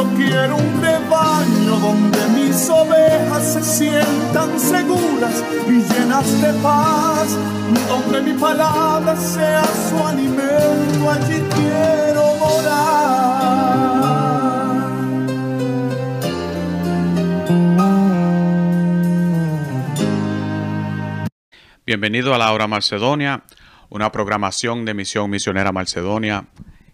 Yo 0.00 0.08
quiero 0.16 0.56
un 0.56 0.80
rebaño 0.80 1.78
donde 1.78 2.26
mis 2.28 2.70
ovejas 2.70 3.52
se 3.52 3.62
sientan 3.62 4.58
seguras 4.58 5.44
y 5.68 5.72
llenas 5.72 6.40
de 6.40 6.54
paz, 6.62 7.36
donde 7.86 8.22
mi 8.22 8.32
palabra 8.32 9.14
sea 9.14 9.62
su 9.62 9.98
alimento, 10.06 11.10
allí 11.10 11.44
quiero 11.54 12.34
morar. 12.36 13.50
Bienvenido 21.84 22.34
a 22.34 22.38
la 22.38 22.50
Hora 22.54 22.66
Macedonia, 22.66 23.44
una 23.90 24.10
programación 24.10 24.86
de 24.86 24.94
Misión 24.94 25.28
Misionera 25.28 25.72
Macedonia. 25.72 26.46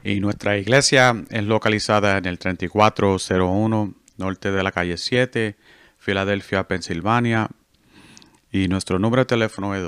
Y 0.07 0.21
nuestra 0.21 0.57
iglesia 0.57 1.25
es 1.31 1.43
localizada 1.43 2.17
en 2.17 2.27
el 2.27 2.39
3401 2.39 3.95
norte 4.19 4.53
de 4.53 4.63
la 4.63 4.71
calle 4.71 4.99
7, 4.99 5.57
Filadelfia, 5.99 6.69
Pensilvania. 6.69 7.51
Y 8.53 8.69
nuestro 8.69 9.01
número 9.01 9.23
de 9.23 9.27
teléfono 9.27 9.75
es 9.75 9.83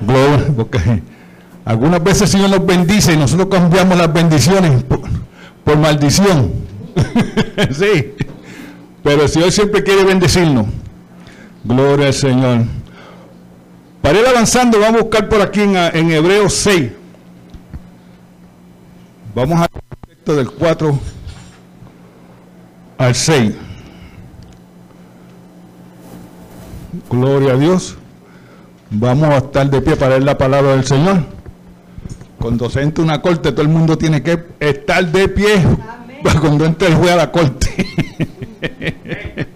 Gloria, 0.00 0.46
porque 0.56 1.02
algunas 1.64 2.02
veces 2.02 2.22
el 2.22 2.28
Señor 2.28 2.50
nos 2.50 2.66
bendice 2.66 3.14
y 3.14 3.16
nosotros 3.16 3.48
cambiamos 3.50 3.96
las 3.98 4.12
bendiciones 4.12 4.84
por, 4.84 5.78
maldición. 5.78 6.52
sí, 7.72 8.14
pero 9.02 9.22
el 9.22 9.28
Señor 9.28 9.50
siempre 9.50 9.82
quiere 9.82 10.04
bendecirnos. 10.04 10.66
Gloria 11.64 12.08
al 12.08 12.14
Señor. 12.14 12.64
Para 14.02 14.20
ir 14.20 14.26
avanzando, 14.26 14.78
vamos 14.78 15.00
a 15.00 15.04
buscar 15.04 15.28
por 15.28 15.40
aquí 15.40 15.62
en, 15.62 15.76
en 15.76 16.10
Hebreos 16.10 16.52
6. 16.54 16.90
Vamos 19.34 19.60
al 19.60 19.68
texto 20.06 20.36
del 20.36 20.50
4 20.50 20.98
al 22.98 23.14
6. 23.14 23.52
Gloria 27.10 27.52
a 27.52 27.56
Dios. 27.56 27.96
Vamos 28.90 29.30
a 29.30 29.38
estar 29.38 29.68
de 29.68 29.80
pie 29.80 29.96
para 29.96 30.10
leer 30.10 30.24
la 30.24 30.38
palabra 30.38 30.72
del 30.72 30.84
Señor. 30.84 31.24
Cuando 32.38 32.68
se 32.70 32.82
entra 32.82 33.02
una 33.02 33.20
corte, 33.22 33.52
todo 33.52 33.62
el 33.62 33.68
mundo 33.68 33.96
tiene 33.98 34.22
que 34.22 34.44
estar 34.60 35.04
de 35.10 35.28
pie 35.28 35.62
cuando 36.40 36.64
entre 36.64 36.88
el 36.88 36.94
juez 36.94 37.12
a 37.12 37.16
la 37.16 37.32
corte. 37.32 37.86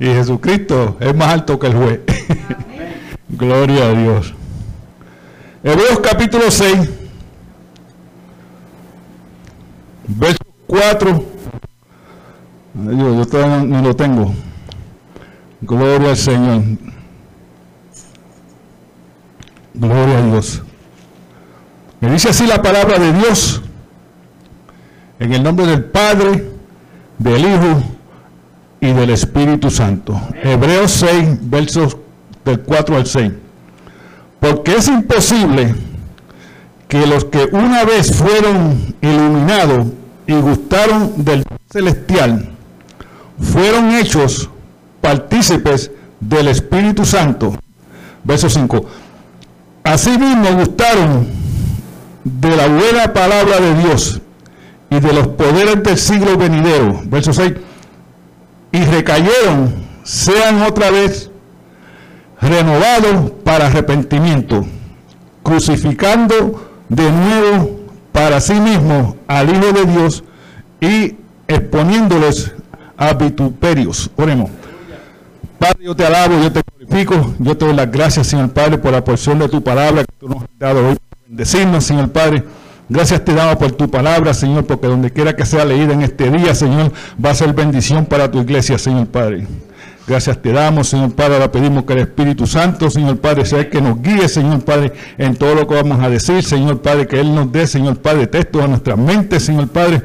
y 0.00 0.06
Jesucristo 0.06 0.96
es 1.00 1.14
más 1.14 1.28
alto 1.28 1.58
que 1.58 1.66
el 1.68 1.74
juez. 1.74 2.00
Gloria 3.28 3.86
a 3.86 3.92
Dios. 3.92 4.34
Hebreos 5.62 6.00
capítulo 6.00 6.50
6, 6.50 6.90
verso 10.08 10.38
4. 10.66 11.24
Yo, 12.74 13.14
yo 13.14 13.26
todavía 13.26 13.62
no 13.62 13.82
lo 13.82 13.94
tengo. 13.94 14.34
Gloria 15.62 16.10
al 16.10 16.16
Señor. 16.16 16.62
Gloria 19.74 20.18
a 20.18 20.26
Dios. 20.26 20.60
Me 22.00 22.10
dice 22.10 22.30
así 22.30 22.46
la 22.46 22.60
palabra 22.60 22.98
de 22.98 23.12
Dios. 23.12 23.62
En 25.20 25.32
el 25.32 25.42
nombre 25.42 25.66
del 25.66 25.84
Padre, 25.84 26.50
del 27.16 27.42
Hijo 27.42 27.82
y 28.80 28.92
del 28.92 29.10
Espíritu 29.10 29.70
Santo. 29.70 30.20
Hebreos 30.42 30.90
6, 30.90 31.38
versos 31.42 31.96
del 32.44 32.60
4 32.60 32.96
al 32.96 33.06
6. 33.06 33.32
Porque 34.40 34.74
es 34.74 34.88
imposible 34.88 35.76
que 36.88 37.06
los 37.06 37.24
que 37.26 37.44
una 37.52 37.84
vez 37.84 38.12
fueron 38.12 38.96
iluminados 39.00 39.86
y 40.26 40.34
gustaron 40.34 41.24
del 41.24 41.44
celestial, 41.70 42.50
fueron 43.38 43.92
hechos 43.92 44.50
partícipes 45.02 45.90
del 46.18 46.48
Espíritu 46.48 47.04
Santo. 47.04 47.54
Verso 48.24 48.48
5. 48.48 48.86
Asimismo 49.84 50.52
gustaron 50.54 51.26
de 52.24 52.56
la 52.56 52.68
buena 52.68 53.12
palabra 53.12 53.60
de 53.60 53.74
Dios 53.82 54.22
y 54.88 55.00
de 55.00 55.12
los 55.12 55.26
poderes 55.28 55.82
del 55.82 55.98
siglo 55.98 56.38
venidero. 56.38 57.02
Verso 57.04 57.34
6. 57.34 57.52
Y 58.70 58.84
recayeron, 58.84 59.74
sean 60.04 60.62
otra 60.62 60.90
vez 60.90 61.30
renovados 62.40 63.32
para 63.44 63.66
arrepentimiento, 63.66 64.64
crucificando 65.42 66.70
de 66.88 67.10
nuevo 67.10 67.80
para 68.12 68.40
sí 68.40 68.54
mismo 68.54 69.16
al 69.26 69.50
Hijo 69.50 69.72
de 69.72 69.84
Dios 69.84 70.24
y 70.80 71.16
exponiéndoles 71.48 72.52
a 72.96 73.14
vituperios. 73.14 74.10
Oremos. 74.16 74.50
Padre, 75.62 75.84
yo 75.84 75.94
te 75.94 76.04
alabo, 76.04 76.42
yo 76.42 76.50
te 76.50 76.60
glorifico, 76.76 77.34
yo 77.38 77.56
te 77.56 77.64
doy 77.64 77.76
las 77.76 77.88
gracias, 77.88 78.26
Señor 78.26 78.50
Padre, 78.50 78.78
por 78.78 78.90
la 78.90 79.04
porción 79.04 79.38
de 79.38 79.48
tu 79.48 79.62
palabra 79.62 80.02
que 80.02 80.12
tú 80.18 80.28
nos 80.28 80.42
has 80.42 80.48
dado 80.58 80.88
hoy. 80.88 80.96
Bendecirnos, 81.28 81.84
Señor 81.84 82.10
Padre. 82.10 82.42
Gracias 82.88 83.24
te 83.24 83.32
damos 83.32 83.54
por 83.58 83.70
tu 83.70 83.88
palabra, 83.88 84.34
Señor, 84.34 84.66
porque 84.66 84.88
donde 84.88 85.12
quiera 85.12 85.36
que 85.36 85.46
sea 85.46 85.64
leída 85.64 85.92
en 85.92 86.02
este 86.02 86.32
día, 86.32 86.52
Señor, 86.56 86.92
va 87.24 87.30
a 87.30 87.34
ser 87.36 87.52
bendición 87.52 88.06
para 88.06 88.28
tu 88.28 88.40
iglesia, 88.40 88.76
Señor 88.76 89.06
Padre. 89.06 89.46
Gracias 90.04 90.42
te 90.42 90.50
damos, 90.50 90.88
Señor 90.88 91.12
Padre. 91.12 91.34
Ahora 91.34 91.52
pedimos 91.52 91.84
que 91.84 91.92
el 91.92 92.00
Espíritu 92.00 92.44
Santo, 92.48 92.90
Señor 92.90 93.18
Padre, 93.18 93.46
sea 93.46 93.60
el 93.60 93.70
que 93.70 93.80
nos 93.80 94.02
guíe, 94.02 94.28
Señor 94.28 94.64
Padre, 94.64 94.92
en 95.16 95.36
todo 95.36 95.54
lo 95.54 95.68
que 95.68 95.76
vamos 95.76 96.02
a 96.02 96.10
decir, 96.10 96.42
Señor 96.42 96.82
Padre, 96.82 97.06
que 97.06 97.20
Él 97.20 97.32
nos 97.32 97.52
dé, 97.52 97.68
Señor 97.68 97.98
Padre, 97.98 98.26
texto 98.26 98.60
a 98.60 98.66
nuestras 98.66 98.98
mentes, 98.98 99.44
Señor 99.44 99.68
Padre, 99.68 100.02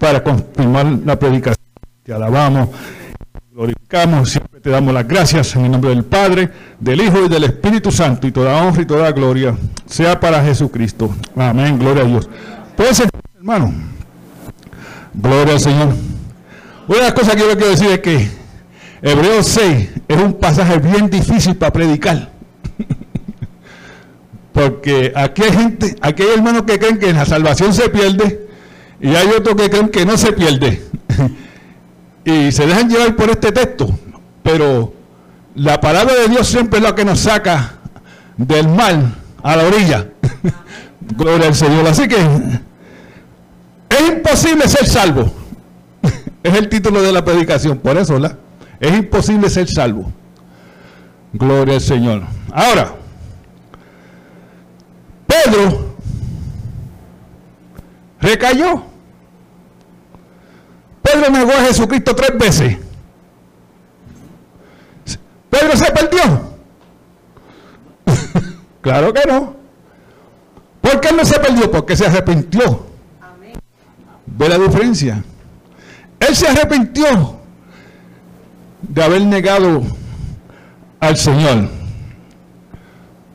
para 0.00 0.24
confirmar 0.24 0.84
la 1.04 1.16
predicación. 1.16 1.64
Te 2.02 2.12
alabamos 2.12 2.70
glorificamos, 3.56 4.28
siempre 4.28 4.60
te 4.60 4.68
damos 4.68 4.92
las 4.92 5.08
gracias 5.08 5.56
en 5.56 5.64
el 5.64 5.70
nombre 5.70 5.88
del 5.88 6.04
Padre, 6.04 6.50
del 6.78 7.00
Hijo 7.00 7.24
y 7.24 7.28
del 7.30 7.44
Espíritu 7.44 7.90
Santo 7.90 8.26
y 8.26 8.30
toda 8.30 8.62
honra 8.62 8.82
y 8.82 8.84
toda 8.84 9.10
gloria 9.12 9.56
sea 9.86 10.20
para 10.20 10.44
Jesucristo. 10.44 11.16
Amén, 11.34 11.78
gloria 11.78 12.02
a 12.02 12.06
Dios. 12.06 12.28
Puede 12.76 12.94
ser, 12.94 13.08
hermano. 13.34 13.72
Gloria 15.14 15.54
al 15.54 15.60
Señor. 15.60 15.88
Una 16.86 16.98
de 16.98 17.04
las 17.04 17.14
cosas 17.14 17.34
que 17.34 17.40
yo 17.40 17.56
quiero 17.56 17.70
decir 17.70 17.88
es 17.88 18.00
que 18.00 18.28
Hebreos 19.00 19.46
6 19.46 19.90
es 20.06 20.16
un 20.18 20.34
pasaje 20.34 20.78
bien 20.78 21.08
difícil 21.08 21.56
para 21.56 21.72
predicar. 21.72 22.30
Porque 24.52 25.14
aquí 25.16 25.44
hay 25.44 25.52
gente, 25.52 25.96
aquí 26.02 26.24
hay 26.24 26.34
hermanos 26.34 26.64
que 26.64 26.78
creen 26.78 26.98
que 26.98 27.10
la 27.10 27.24
salvación 27.24 27.72
se 27.72 27.88
pierde 27.88 28.48
y 29.00 29.14
hay 29.14 29.28
otros 29.28 29.56
que 29.56 29.70
creen 29.70 29.88
que 29.88 30.04
no 30.04 30.18
se 30.18 30.34
pierde. 30.34 30.82
y 32.26 32.50
se 32.50 32.66
dejan 32.66 32.90
llevar 32.90 33.14
por 33.14 33.30
este 33.30 33.52
texto. 33.52 33.88
Pero 34.42 34.92
la 35.54 35.80
palabra 35.80 36.12
de 36.14 36.28
Dios 36.28 36.48
siempre 36.48 36.78
es 36.80 36.82
la 36.82 36.94
que 36.94 37.04
nos 37.04 37.20
saca 37.20 37.74
del 38.36 38.68
mal 38.68 39.14
a 39.44 39.56
la 39.56 39.64
orilla. 39.64 40.08
Gloria 41.00 41.46
al 41.46 41.54
Señor. 41.54 41.86
Así 41.86 42.08
que 42.08 42.16
es 42.16 44.08
imposible 44.08 44.68
ser 44.68 44.86
salvo. 44.86 45.32
es 46.42 46.54
el 46.54 46.68
título 46.68 47.00
de 47.00 47.12
la 47.12 47.24
predicación, 47.24 47.78
por 47.78 47.96
eso, 47.96 48.14
¿verdad? 48.14 48.36
Es 48.80 48.92
imposible 48.92 49.48
ser 49.48 49.68
salvo. 49.68 50.12
Gloria 51.32 51.74
al 51.74 51.80
Señor. 51.80 52.22
Ahora, 52.52 52.92
Pedro 55.28 55.94
recayó. 58.20 58.95
Pedro 61.06 61.30
negó 61.30 61.52
a 61.52 61.66
Jesucristo 61.66 62.16
tres 62.16 62.36
veces. 62.36 62.78
Pedro 65.48 65.76
se 65.76 65.92
perdió. 65.92 66.56
claro 68.80 69.12
que 69.12 69.22
no. 69.28 69.54
¿Por 70.80 71.00
qué 71.00 71.12
no 71.12 71.24
se 71.24 71.38
perdió? 71.38 71.70
Porque 71.70 71.96
se 71.96 72.06
arrepintió. 72.06 72.86
¿Ve 74.26 74.48
la 74.48 74.58
diferencia? 74.58 75.22
Él 76.18 76.34
se 76.34 76.48
arrepintió 76.48 77.38
de 78.82 79.04
haber 79.04 79.22
negado 79.22 79.82
al 80.98 81.16
Señor. 81.16 81.68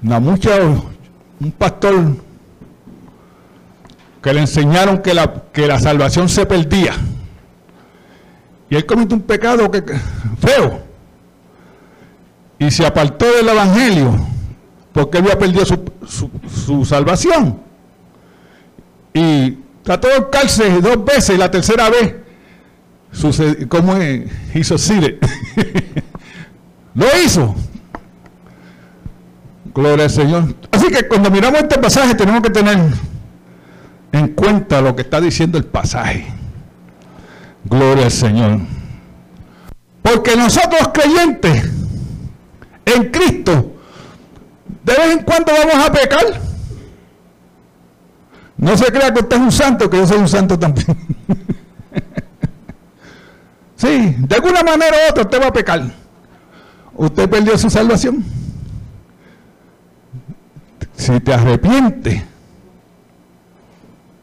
Una 0.03 0.19
mucha, 0.19 0.59
un 0.59 1.51
pastor 1.57 2.17
que 4.21 4.33
le 4.33 4.41
enseñaron 4.41 5.01
que 5.01 5.13
la, 5.13 5.43
que 5.53 5.67
la 5.67 5.79
salvación 5.79 6.27
se 6.27 6.45
perdía. 6.45 6.93
Y 8.71 8.75
él 8.77 8.85
cometió 8.85 9.17
un 9.17 9.23
pecado 9.23 9.69
feo. 10.39 10.81
Y 12.57 12.71
se 12.71 12.85
apartó 12.85 13.25
del 13.25 13.49
Evangelio 13.49 14.17
porque 14.93 15.17
había 15.17 15.37
perdido 15.37 15.65
su, 15.65 16.85
salvación. 16.85 17.59
Y 19.13 19.57
trató 19.83 20.07
de 20.07 20.19
buscarse 20.19 20.79
dos 20.79 21.03
veces 21.03 21.35
y 21.35 21.37
la 21.37 21.51
tercera 21.51 21.89
vez 21.89 22.15
sucedió, 23.11 23.67
¿cómo 23.67 23.93
hizo 24.53 24.77
Sire? 24.77 25.19
Lo 26.95 27.07
hizo. 27.25 27.53
Gloria 29.75 30.05
al 30.05 30.11
Señor. 30.11 30.55
Así 30.71 30.87
que 30.87 31.09
cuando 31.09 31.29
miramos 31.29 31.59
este 31.59 31.77
pasaje 31.77 32.15
tenemos 32.15 32.41
que 32.41 32.51
tener 32.51 32.79
en 34.13 34.27
cuenta 34.29 34.79
lo 34.79 34.95
que 34.95 35.01
está 35.01 35.19
diciendo 35.19 35.57
el 35.57 35.65
pasaje. 35.65 36.25
Gloria 37.65 38.05
al 38.05 38.11
Señor. 38.11 38.59
Porque 40.01 40.35
nosotros 40.35 40.89
creyentes 40.93 41.69
en 42.85 43.11
Cristo, 43.11 43.73
de 44.83 44.93
vez 44.93 45.11
en 45.11 45.23
cuando 45.23 45.53
vamos 45.53 45.87
a 45.87 45.91
pecar. 45.91 46.25
No 48.57 48.77
se 48.77 48.85
crea 48.91 49.13
que 49.13 49.21
usted 49.21 49.37
es 49.37 49.41
un 49.41 49.51
santo, 49.51 49.89
que 49.89 49.97
yo 49.97 50.07
soy 50.07 50.17
un 50.17 50.29
santo 50.29 50.57
también. 50.57 50.85
sí, 53.75 54.15
de 54.19 54.35
alguna 54.35 54.61
manera 54.63 54.95
u 55.07 55.11
otra 55.11 55.23
usted 55.23 55.41
va 55.41 55.47
a 55.47 55.53
pecar 55.53 56.01
usted 56.95 57.29
perdió 57.29 57.57
su 57.57 57.69
salvación. 57.69 58.23
Si 60.95 61.19
te 61.19 61.33
arrepientes 61.33 62.23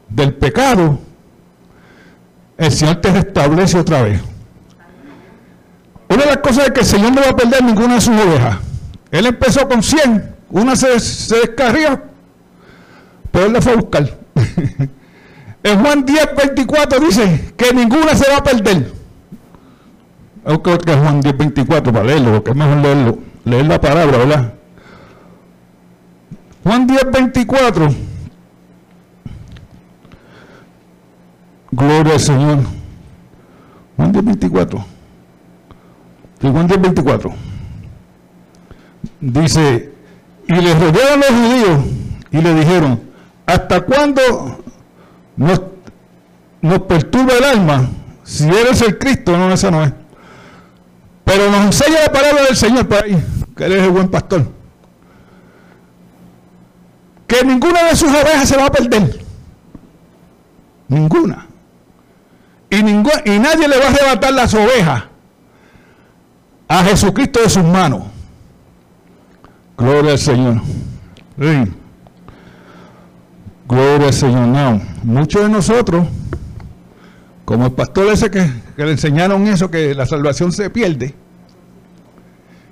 del 0.07 0.33
pecado, 0.35 0.99
el 2.59 2.71
Señor 2.71 2.97
te 2.97 3.11
restablece 3.11 3.77
otra 3.77 4.03
vez. 4.03 4.21
Una 6.09 6.23
de 6.23 6.25
las 6.25 6.37
cosas 6.37 6.67
es 6.67 6.71
que 6.71 6.79
el 6.81 6.85
Señor 6.85 7.13
no 7.13 7.21
va 7.21 7.29
a 7.29 7.35
perder 7.35 7.63
ninguna 7.63 7.95
de 7.95 8.01
sus 8.01 8.15
ovejas. 8.15 8.57
Él 9.11 9.25
empezó 9.25 9.67
con 9.67 9.81
100, 9.81 10.35
una 10.51 10.75
se, 10.75 10.99
se 10.99 11.35
descarrió, 11.35 12.01
pero 13.31 13.45
él 13.45 13.53
la 13.53 13.61
fue 13.61 13.73
a 13.73 13.75
buscar. 13.75 14.17
en 15.63 15.79
Juan 15.79 16.05
10, 16.05 16.29
24 16.35 16.99
dice 16.99 17.53
que 17.57 17.73
ninguna 17.73 18.15
se 18.15 18.29
va 18.29 18.37
a 18.37 18.43
perder 18.43 18.99
que 20.57 20.91
es 20.91 20.97
Juan 20.97 21.21
10, 21.21 21.37
24 21.37 21.93
para 21.93 22.05
leerlo, 22.05 22.33
porque 22.33 22.51
es 22.51 22.55
mejor 22.55 22.77
leerlo, 22.77 23.17
leer 23.45 23.65
la 23.67 23.81
palabra, 23.81 24.17
¿verdad? 24.17 24.53
Juan 26.63 26.87
10, 26.87 27.11
24. 27.11 27.89
Gloria 31.71 32.13
al 32.13 32.19
Señor. 32.19 32.59
Juan 33.95 34.11
10, 34.11 34.25
24. 34.25 34.85
Juan 36.41 36.67
10, 36.67 36.81
24. 36.81 37.33
Dice, 39.21 39.93
y 40.47 40.53
le 40.53 40.73
rodearon 40.73 41.19
los 41.19 41.29
judíos 41.29 41.79
y 42.31 42.41
le 42.41 42.53
dijeron, 42.55 43.01
¿hasta 43.45 43.81
cuándo 43.81 44.63
nos, 45.35 45.59
perturba 46.87 47.33
el 47.33 47.43
alma? 47.43 47.89
Si 48.23 48.47
eres 48.47 48.81
el 48.81 48.97
Cristo, 48.97 49.37
no, 49.37 49.51
esa 49.51 49.69
no 49.69 49.83
es. 49.83 49.93
Pero 51.23 51.51
nos 51.51 51.65
enseña 51.65 52.01
la 52.05 52.11
palabra 52.11 52.43
del 52.45 52.55
Señor 52.55 52.87
por 52.87 53.03
ahí, 53.03 53.23
que 53.55 53.65
Él 53.65 53.73
es 53.73 53.83
el 53.83 53.91
buen 53.91 54.09
pastor. 54.09 54.51
Que 57.27 57.43
ninguna 57.45 57.83
de 57.83 57.95
sus 57.95 58.09
ovejas 58.09 58.49
se 58.49 58.57
va 58.57 58.65
a 58.65 58.71
perder. 58.71 59.19
Ninguna. 60.87 61.48
Y, 62.69 62.77
y 62.77 63.39
nadie 63.39 63.67
le 63.67 63.77
va 63.77 63.85
a 63.85 63.89
arrebatar 63.89 64.33
las 64.33 64.53
ovejas 64.53 65.03
a 66.67 66.83
Jesucristo 66.83 67.41
de 67.41 67.49
sus 67.49 67.63
manos. 67.63 68.03
Gloria 69.77 70.11
al 70.11 70.19
Señor. 70.19 70.61
Gloria 73.67 74.07
al 74.07 74.13
Señor. 74.13 74.47
No, 74.47 74.81
muchos 75.03 75.41
de 75.41 75.49
nosotros, 75.49 76.05
como 77.45 77.67
el 77.67 77.71
pastor 77.71 78.07
ese 78.11 78.29
que 78.29 78.49
que 78.79 78.85
le 78.85 78.91
enseñaron 78.91 79.45
eso, 79.45 79.69
que 79.69 79.93
la 79.93 80.05
salvación 80.05 80.53
se 80.53 80.69
pierde, 80.69 81.13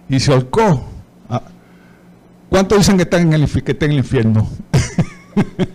y 0.07 0.21
se 0.21 0.31
ahorcó. 0.31 0.87
Ah, 1.29 1.41
¿Cuántos 2.47 2.77
dicen 2.77 2.95
que 2.95 3.03
están 3.03 3.23
en 3.23 3.33
el, 3.33 3.61
que 3.61 3.77
en 3.77 3.91
el 3.91 3.97
infierno? 3.97 4.47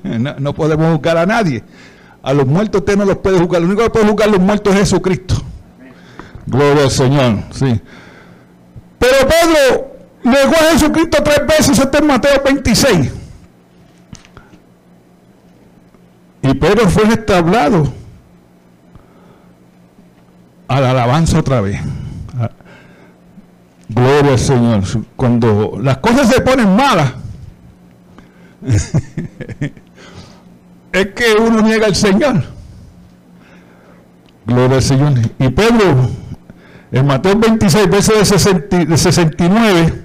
no, 0.38 0.54
podemos 0.54 0.90
juzgar 0.90 1.18
a 1.18 1.26
nadie. 1.26 1.62
A 2.22 2.32
los 2.32 2.46
muertos 2.46 2.80
usted 2.80 2.96
no 2.96 3.04
los 3.04 3.18
puede 3.18 3.38
juzgar. 3.38 3.60
Lo 3.60 3.66
único 3.66 3.82
que 3.82 3.90
puede 3.90 4.06
juzgar 4.06 4.28
a 4.28 4.32
los 4.32 4.40
muertos 4.40 4.74
es 4.74 4.80
Jesucristo. 4.80 5.42
Gloria 6.46 6.84
al 6.84 6.90
Señor. 6.90 7.38
Sí. 7.50 7.80
Pero 8.98 9.16
Pedro 9.28 9.92
negó 10.22 10.54
a 10.54 10.72
Jesucristo 10.72 11.22
tres 11.22 11.46
veces. 11.46 11.78
Esto 11.78 11.98
es 11.98 12.04
Mateo 12.04 12.42
26. 12.44 13.12
Y 16.42 16.54
Pedro 16.54 16.88
fue 16.88 17.04
restablado 17.04 17.92
a 20.68 20.80
la 20.80 20.90
alabanza 20.90 21.38
otra 21.38 21.60
vez. 21.60 21.80
Gloria 23.88 24.32
al 24.32 24.38
Señor. 24.38 24.82
Cuando 25.16 25.78
las 25.80 25.98
cosas 25.98 26.28
se 26.28 26.40
ponen 26.40 26.74
malas, 26.74 27.12
es 30.92 31.06
que 31.08 31.34
uno 31.40 31.62
niega 31.62 31.86
al 31.86 31.96
Señor. 31.96 32.44
Gloria 34.46 34.76
al 34.76 34.82
Señor. 34.82 35.12
Y 35.38 35.48
Pedro, 35.48 36.10
en 36.90 37.06
Mateo 37.06 37.36
26, 37.36 37.90
versos 37.90 38.44
de, 38.44 38.86
de 38.86 38.96
69 38.96 40.02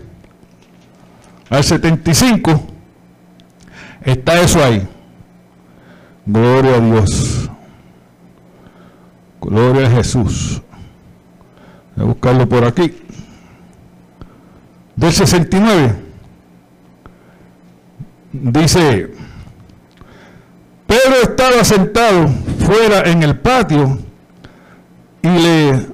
al 1.50 1.63
75, 1.63 2.67
está 4.03 4.39
eso 4.39 4.63
ahí. 4.63 4.88
Gloria 6.25 6.75
a 6.75 6.79
Dios. 6.79 7.50
Gloria 9.41 9.88
a 9.88 9.89
Jesús. 9.91 10.62
Voy 11.96 12.06
a 12.06 12.08
buscarlo 12.08 12.48
por 12.48 12.65
aquí. 12.65 12.94
Del 14.96 15.13
69. 15.13 15.96
Dice, 18.34 19.12
Pedro 20.88 21.15
estaba 21.22 21.63
sentado 21.63 22.27
fuera 22.65 23.10
en 23.10 23.24
el 23.24 23.38
patio 23.38 24.00
y, 25.22 25.27
le, 25.29 25.88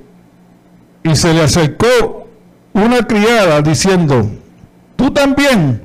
y 1.03 1.15
se 1.15 1.33
le 1.33 1.43
acercó 1.43 2.27
una 2.73 3.05
criada 3.05 3.61
diciendo, 3.61 4.29
tú 4.95 5.11
también 5.11 5.83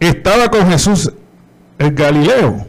estaba 0.00 0.48
con 0.48 0.68
Jesús 0.70 1.12
el 1.78 1.94
Galileo. 1.94 2.66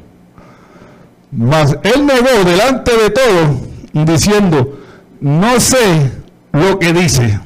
Mas 1.32 1.78
él 1.84 2.06
negó 2.06 2.44
delante 2.46 2.92
de 2.96 3.10
todos 3.10 3.58
diciendo, 3.94 4.80
no 5.20 5.60
sé 5.60 6.12
lo 6.52 6.78
que 6.80 6.94
dice. 6.94 7.40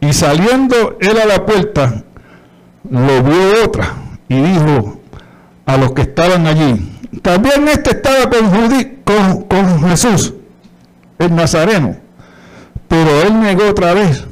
Y 0.00 0.12
saliendo 0.12 0.96
él 1.00 1.18
a 1.18 1.26
la 1.26 1.44
puerta, 1.44 2.02
lo 2.88 3.22
vio 3.22 3.64
otra 3.64 3.94
y 4.28 4.40
dijo 4.40 5.00
a 5.66 5.76
los 5.76 5.92
que 5.92 6.02
estaban 6.02 6.46
allí, 6.46 6.89
también 7.22 7.68
este 7.68 7.90
estaba 7.90 8.30
con, 8.30 9.42
con 9.44 9.88
Jesús, 9.88 10.34
el 11.18 11.34
Nazareno, 11.34 11.96
pero 12.88 13.22
él 13.22 13.40
negó 13.40 13.68
otra 13.68 13.94
vez, 13.94 14.24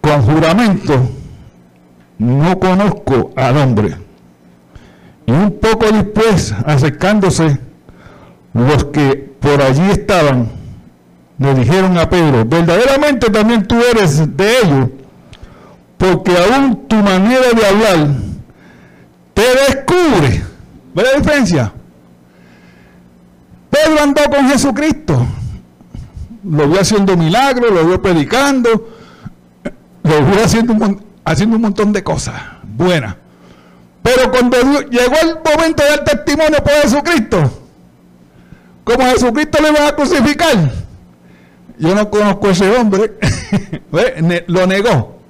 con 0.00 0.22
juramento, 0.22 1.10
no 2.18 2.58
conozco 2.58 3.32
al 3.36 3.56
hombre. 3.56 3.96
Y 5.26 5.32
un 5.32 5.58
poco 5.60 5.86
después, 5.90 6.54
acercándose, 6.66 7.58
los 8.52 8.84
que 8.86 9.30
por 9.40 9.62
allí 9.62 9.90
estaban, 9.90 10.48
le 11.38 11.54
dijeron 11.54 11.96
a 11.96 12.08
Pedro, 12.10 12.44
verdaderamente 12.44 13.30
también 13.30 13.66
tú 13.66 13.76
eres 13.90 14.36
de 14.36 14.58
ellos, 14.58 14.88
porque 15.96 16.32
aún 16.36 16.86
tu 16.86 16.96
manera 16.96 17.50
de 17.54 17.66
hablar 17.66 18.08
te 19.32 19.42
descubre. 19.42 20.49
¿Ve 20.94 21.02
la 21.02 21.18
diferencia? 21.18 21.72
Pedro 23.70 24.02
andó 24.02 24.22
con 24.24 24.48
Jesucristo, 24.48 25.26
lo 26.44 26.68
vio 26.68 26.80
haciendo 26.80 27.16
milagros, 27.16 27.70
lo 27.72 27.86
vio 27.86 28.02
predicando, 28.02 28.88
lo 30.02 30.24
vio 30.24 30.44
haciendo 30.44 30.72
un, 30.72 31.02
haciendo 31.24 31.56
un 31.56 31.62
montón 31.62 31.92
de 31.92 32.02
cosas 32.02 32.34
buenas. 32.64 33.16
Pero 34.02 34.30
cuando 34.30 34.56
llegó 34.88 35.14
el 35.22 35.38
momento 35.44 35.84
del 35.84 36.02
testimonio 36.04 36.58
por 36.64 36.72
Jesucristo, 36.72 37.50
como 38.82 39.04
Jesucristo 39.04 39.62
le 39.62 39.70
iba 39.70 39.86
a 39.86 39.94
crucificar, 39.94 40.72
yo 41.78 41.94
no 41.94 42.10
conozco 42.10 42.48
a 42.48 42.50
ese 42.50 42.76
hombre, 42.76 43.12
lo 44.48 44.66
negó. 44.66 45.20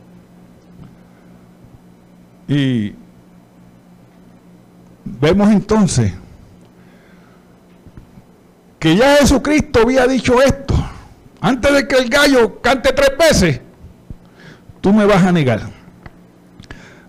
Y 2.48 2.94
vemos 5.20 5.50
entonces 5.50 6.12
que 8.78 8.96
ya 8.96 9.16
Jesucristo 9.16 9.80
había 9.82 10.06
dicho 10.06 10.40
esto. 10.42 10.74
Antes 11.40 11.72
de 11.72 11.88
que 11.88 11.96
el 11.96 12.08
gallo 12.08 12.60
cante 12.60 12.92
tres 12.92 13.12
veces, 13.18 13.60
tú 14.80 14.92
me 14.92 15.04
vas 15.04 15.22
a 15.22 15.32
negar. 15.32 15.62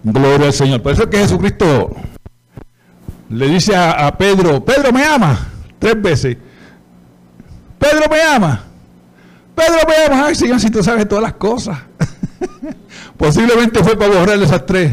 Gloria 0.03 0.47
al 0.47 0.53
Señor. 0.53 0.81
Por 0.81 0.93
eso 0.93 1.03
es 1.03 1.09
que 1.09 1.17
Jesucristo 1.17 1.95
le 3.29 3.47
dice 3.47 3.75
a, 3.75 4.15
Pedro, 4.17 4.63
Pedro 4.63 4.91
me 4.91 5.05
ama, 5.05 5.47
tres 5.79 6.01
veces. 6.01 6.37
Pedro 7.79 8.09
me 8.09 8.21
ama. 8.21 8.63
Pedro 9.55 9.79
me 9.87 10.05
ama. 10.05 10.27
Ay, 10.27 10.35
Señor, 10.35 10.59
si 10.59 10.69
tú 10.69 10.83
sabes 10.83 11.07
todas 11.07 11.23
las 11.23 11.33
cosas. 11.33 11.77
Posiblemente 13.17 13.83
fue 13.83 13.97
para 13.97 14.17
borrar 14.17 14.41
esas 14.41 14.65
tres 14.65 14.91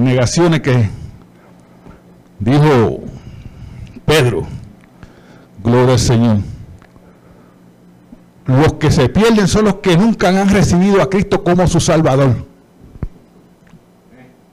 negaciones 0.00 0.60
que 0.60 0.88
dijo 2.38 3.00
Pedro. 4.04 4.46
Gloria 5.62 5.92
al 5.92 5.98
Señor. 5.98 6.38
Los 8.46 8.72
que 8.74 8.90
se 8.90 9.08
pierden 9.08 9.46
son 9.46 9.66
los 9.66 9.76
que 9.76 9.96
nunca 9.96 10.28
han 10.28 10.48
recibido 10.48 11.00
a 11.00 11.08
Cristo 11.08 11.44
como 11.44 11.66
su 11.66 11.78
Salvador. 11.80 12.46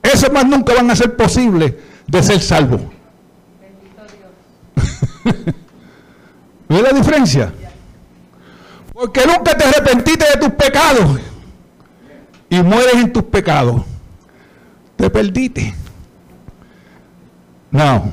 Esos 0.03 0.31
más 0.31 0.45
nunca 0.45 0.73
van 0.75 0.91
a 0.91 0.95
ser 0.95 1.15
posibles 1.15 1.73
de 2.05 2.23
ser 2.23 2.39
salvos. 2.41 2.81
¿Ves 6.69 6.81
la 6.81 6.91
diferencia? 6.91 7.51
Porque 8.93 9.25
nunca 9.25 9.55
te 9.57 9.63
arrepentiste 9.63 10.25
de 10.33 10.37
tus 10.37 10.49
pecados 10.51 11.19
y 12.49 12.61
mueres 12.61 12.95
en 12.95 13.13
tus 13.13 13.23
pecados. 13.23 13.81
Te 14.97 15.09
perdiste. 15.09 15.73
No. 17.71 18.11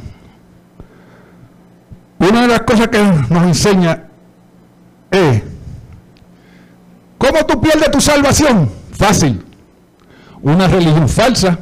Una 2.19 2.43
de 2.43 2.49
las 2.49 2.61
cosas 2.63 2.89
que 2.89 3.03
nos 3.03 3.43
enseña 3.43 4.05
es 5.11 5.43
¿cómo 7.19 7.45
tú 7.47 7.61
pierdes 7.61 7.91
tu 7.91 8.01
salvación? 8.01 8.71
Fácil. 8.93 9.45
Una 10.43 10.69
religión 10.69 11.09
falsa 11.09 11.59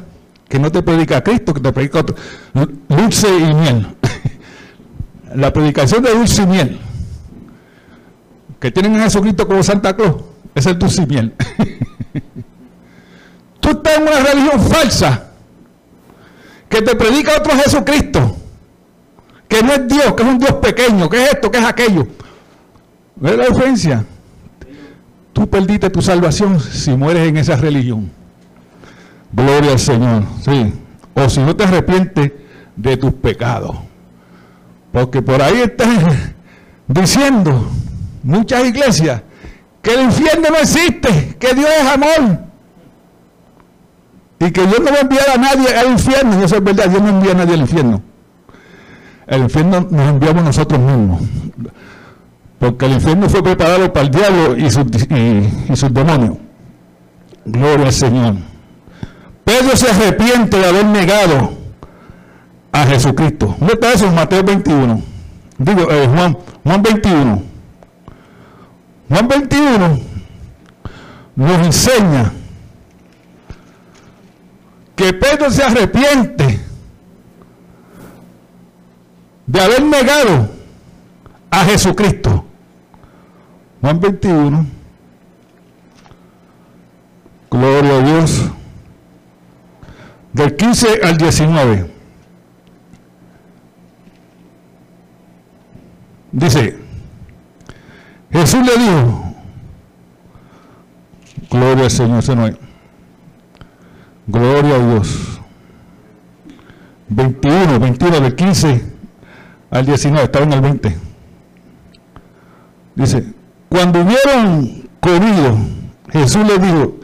que 0.47 0.59
no 0.59 0.71
te 0.71 0.83
predica 0.83 1.17
a 1.17 1.23
Cristo, 1.23 1.53
que 1.53 1.61
te 1.61 1.71
predica 1.71 2.05
dulce 2.89 3.27
y 3.29 3.53
miel. 3.53 3.87
La 5.35 5.51
predicación 5.51 6.03
de 6.03 6.11
dulce 6.11 6.43
y 6.43 6.45
miel. 6.45 6.79
Que 8.59 8.71
tienen 8.71 8.95
a 8.97 9.03
Jesucristo 9.03 9.47
como 9.47 9.63
Santa 9.63 9.95
Claus. 9.95 10.15
Es 10.53 10.65
el 10.65 10.77
dulce 10.77 11.03
y 11.03 11.07
miel. 11.07 11.33
Tú 13.63 13.69
estás 13.69 13.97
en 13.97 14.03
una 14.03 14.19
religión 14.19 14.61
falsa 14.61 15.23
que 16.67 16.81
te 16.81 16.95
predica 16.97 17.37
otro 17.37 17.53
Jesucristo. 17.53 18.35
Que 19.47 19.63
no 19.63 19.71
es 19.71 19.87
Dios, 19.87 20.13
que 20.15 20.23
es 20.23 20.29
un 20.29 20.37
Dios 20.37 20.53
pequeño, 20.55 21.09
que 21.09 21.23
es 21.23 21.33
esto, 21.33 21.49
que 21.49 21.59
es 21.59 21.63
aquello. 21.63 22.05
¿Ves 23.15 23.37
la 23.37 23.45
diferencia? 23.45 24.03
Tú 25.31 25.49
perdiste 25.49 25.89
tu 25.89 26.01
salvación 26.01 26.59
si 26.59 26.91
mueres 26.91 27.29
en 27.29 27.37
esa 27.37 27.55
religión. 27.55 28.11
Gloria 29.31 29.71
al 29.71 29.79
Señor, 29.79 30.23
sí. 30.43 30.73
O 31.13 31.29
si 31.29 31.39
no 31.39 31.55
te 31.55 31.63
arrepientes 31.63 32.33
de 32.75 32.97
tus 32.97 33.13
pecados. 33.13 33.77
Porque 34.91 35.21
por 35.21 35.41
ahí 35.41 35.61
están 35.61 36.33
diciendo 36.87 37.71
muchas 38.23 38.65
iglesias 38.65 39.21
que 39.81 39.93
el 39.93 40.01
infierno 40.01 40.49
no 40.49 40.57
existe, 40.57 41.37
que 41.39 41.53
Dios 41.53 41.69
es 41.79 41.87
amor. 41.87 42.52
Y 44.45 44.51
que 44.51 44.65
Dios 44.65 44.79
no 44.79 44.91
va 44.91 44.97
a 44.97 45.01
enviar 45.01 45.29
a 45.29 45.37
nadie 45.37 45.75
al 45.75 45.91
infierno. 45.91 46.39
Y 46.39 46.43
eso 46.43 46.55
es 46.57 46.63
verdad, 46.63 46.89
Dios 46.89 47.01
no 47.01 47.09
envía 47.09 47.31
a 47.31 47.35
nadie 47.35 47.53
al 47.53 47.61
infierno. 47.61 48.01
El 49.27 49.43
infierno 49.43 49.87
nos 49.89 50.09
enviamos 50.09 50.43
nosotros 50.43 50.79
mismos. 50.79 51.21
Porque 52.59 52.85
el 52.85 52.93
infierno 52.93 53.29
fue 53.29 53.41
preparado 53.41 53.91
para 53.93 54.05
el 54.05 54.11
diablo 54.11 54.57
y 54.57 54.69
sus, 54.69 54.85
y 55.69 55.75
sus 55.75 55.93
demonios. 55.93 56.37
Gloria 57.45 57.87
al 57.87 57.93
Señor. 57.93 58.35
Pedro 59.43 59.75
se 59.75 59.89
arrepiente 59.89 60.57
de 60.57 60.65
haber 60.65 60.85
negado 60.85 61.53
a 62.71 62.85
Jesucristo. 62.85 63.55
¿Dónde 63.59 63.73
está 63.73 63.93
eso? 63.93 64.11
Mateo 64.11 64.43
21. 64.43 65.01
Digo, 65.57 65.91
eh, 65.91 66.09
Juan, 66.13 66.37
Juan 66.63 66.81
21. 66.81 67.43
Juan 69.09 69.27
21 69.27 69.99
nos 71.35 71.65
enseña 71.65 72.31
que 74.95 75.13
Pedro 75.13 75.49
se 75.49 75.63
arrepiente 75.63 76.59
de 79.45 79.61
haber 79.61 79.83
negado 79.83 80.49
a 81.49 81.65
Jesucristo. 81.65 82.45
Juan 83.81 83.99
21. 83.99 84.65
Gloria 87.49 87.97
a 87.97 88.01
Dios 88.01 88.49
del 90.31 90.55
15 90.55 91.01
al 91.03 91.17
19. 91.17 91.93
Dice, 96.31 96.79
Jesús 98.31 98.65
le 98.65 98.75
dijo, 98.75 99.35
gloria 101.51 101.83
al 101.83 101.91
Señor, 101.91 102.23
se 102.23 102.35
no 102.35 102.62
Gloria 104.27 104.75
a 104.75 104.79
Dios. 104.79 105.41
21, 107.09 107.79
21 107.79 108.19
del 108.21 108.35
15 108.35 108.81
al 109.69 109.85
19, 109.85 110.25
estaba 110.25 110.45
en 110.45 110.53
el 110.53 110.61
20. 110.61 110.97
Dice, 112.95 113.33
cuando 113.69 114.01
hubieron 114.01 114.87
comido, 114.99 115.57
Jesús 116.11 116.47
le 116.47 116.59
dijo 116.59 116.99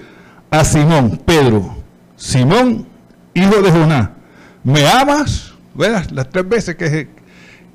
a 0.49 0.63
Simón, 0.63 1.19
Pedro, 1.25 1.75
Simón, 2.15 2.87
hijo 3.33 3.61
de 3.61 3.71
Jonás, 3.71 4.09
¿me 4.63 4.87
amas? 4.87 5.53
Las 5.75 6.29
tres 6.29 6.47
veces 6.47 6.75
que, 6.75 7.09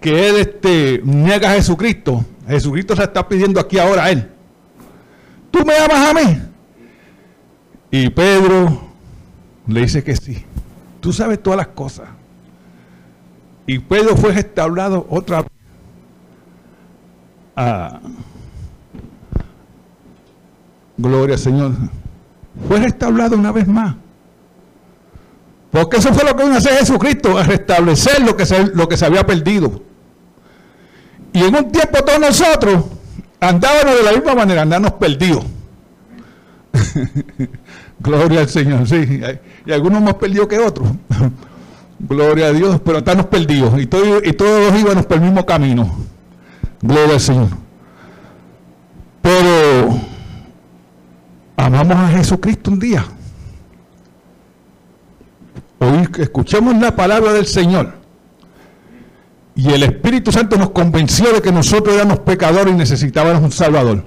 que 0.01 0.29
él 0.29 0.37
este, 0.37 1.01
niega 1.05 1.51
a 1.51 1.55
Jesucristo, 1.55 2.25
Jesucristo 2.47 2.97
se 2.97 3.05
está 3.05 3.27
pidiendo 3.29 3.61
aquí 3.61 3.79
ahora 3.79 4.05
a 4.05 4.11
él. 4.11 4.31
¿Tú 5.51 5.65
me 5.65 5.77
amas 5.77 6.11
a 6.11 6.15
mí? 6.15 6.43
Y 7.91 8.11
Pedro 8.11 8.94
le 9.67 9.81
dice 9.81 10.05
que 10.05 10.17
sí. 10.17 10.45
Tú 11.01 11.13
sabes 11.13 11.43
todas 11.43 11.59
las 11.59 11.69
cosas. 11.69 12.09
Y 13.67 13.79
Pedro 13.79 14.17
fue 14.17 14.33
restaurado 14.33 15.07
otra 15.11 15.43
vez. 15.43 15.51
Ah, 17.57 18.01
gloria 20.97 21.35
al 21.35 21.41
Señor. 21.41 21.73
Fue 22.69 22.79
restaurado 22.79 23.37
una 23.37 23.53
vez 23.53 23.67
más. 23.67 23.97
Porque 25.71 25.97
eso 25.97 26.13
fue 26.15 26.25
lo 26.25 26.37
que 26.37 26.45
vino 26.45 26.55
a 26.55 26.59
hacer 26.59 26.79
Jesucristo, 26.79 27.37
a 27.37 27.43
restablecer 27.43 28.23
lo 28.23 28.37
que, 28.37 28.47
se, 28.47 28.67
lo 28.75 28.89
que 28.89 28.97
se 28.97 29.07
había 29.07 29.27
perdido. 29.27 29.83
Y 31.33 31.43
en 31.43 31.57
un 31.57 31.73
tiempo 31.73 31.99
todos 32.05 32.21
nosotros 32.21 32.85
andábamos 33.41 33.97
de 33.97 34.03
la 34.05 34.13
misma 34.13 34.35
manera, 34.35 34.63
andábamos 34.63 34.93
perdidos. 34.93 35.45
Gloria 38.05 38.41
al 38.41 38.49
Señor, 38.49 38.87
sí. 38.87 39.21
Y 39.65 39.73
algunos 39.73 40.03
más 40.03 40.15
perdidos 40.15 40.47
que 40.47 40.59
otros. 40.59 40.87
Gloria 41.99 42.49
a 42.49 42.53
Dios, 42.53 42.81
pero 42.85 42.99
estamos 42.99 43.27
perdidos. 43.27 43.81
Y, 43.81 43.87
todos, 43.87 44.21
y 44.23 44.33
todos 44.35 44.79
íbamos 44.79 45.07
por 45.07 45.17
el 45.17 45.23
mismo 45.23 45.47
camino. 45.47 45.91
Gloria 46.83 47.15
al 47.15 47.21
Señor. 47.21 47.49
Pero 49.23 49.99
amamos 51.57 51.97
a 51.97 52.09
Jesucristo 52.09 52.71
un 52.71 52.79
día. 52.79 53.07
Hoy 55.79 56.07
escuchemos 56.19 56.77
la 56.77 56.95
palabra 56.95 57.33
del 57.33 57.47
Señor. 57.47 57.95
Y 59.55 59.71
el 59.71 59.83
Espíritu 59.83 60.31
Santo 60.31 60.59
nos 60.59 60.71
convenció 60.71 61.33
de 61.33 61.41
que 61.41 61.53
nosotros 61.53 61.95
éramos 61.95 62.19
pecadores 62.19 62.75
y 62.75 62.77
necesitábamos 62.77 63.43
un 63.43 63.53
Salvador. 63.53 64.05